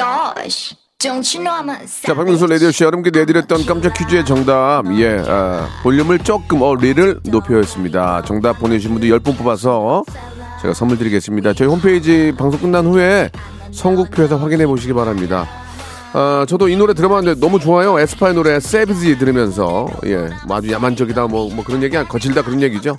Oh 0.00 0.34
my 0.34 0.34
gosh. 0.34 0.76
자, 2.02 2.14
박명수 2.14 2.46
라디오쇼 2.46 2.84
여러분께 2.86 3.10
내드렸던 3.10 3.66
깜짝 3.66 3.94
퀴즈의 3.94 4.24
정답, 4.24 4.82
예, 4.98 5.22
아, 5.28 5.68
볼륨을 5.84 6.18
조금, 6.18 6.60
어, 6.62 6.74
리를 6.74 7.20
높여였습니다. 7.24 8.22
정답 8.26 8.58
보내주신 8.58 8.92
분들 8.92 9.08
10분 9.08 9.38
뽑아서 9.38 10.02
제가 10.60 10.74
선물 10.74 10.98
드리겠습니다. 10.98 11.52
저희 11.52 11.68
홈페이지 11.68 12.32
방송 12.36 12.60
끝난 12.60 12.86
후에 12.86 13.30
선곡표에서 13.70 14.38
확인해 14.38 14.66
보시기 14.66 14.92
바랍니다. 14.92 15.46
아, 16.14 16.44
저도 16.48 16.68
이 16.68 16.76
노래 16.76 16.94
들어봤는데 16.94 17.38
너무 17.38 17.60
좋아요. 17.60 18.00
에스파의 18.00 18.34
노래 18.34 18.58
세비지 18.58 19.18
들으면서, 19.18 19.86
예, 20.06 20.28
뭐 20.48 20.56
아주 20.56 20.72
야만적이다, 20.72 21.28
뭐, 21.28 21.48
뭐 21.54 21.62
그런 21.64 21.80
얘기, 21.84 21.96
거칠다 21.96 22.42
그런 22.42 22.60
얘기죠. 22.62 22.96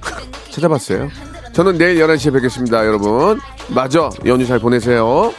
찾아봤어요. 0.50 1.10
저는 1.52 1.76
내일 1.76 1.98
11시에 1.98 2.32
뵙겠습니다, 2.32 2.86
여러분. 2.86 3.40
마저 3.68 4.08
연휴 4.24 4.46
잘 4.46 4.58
보내세요. 4.58 5.34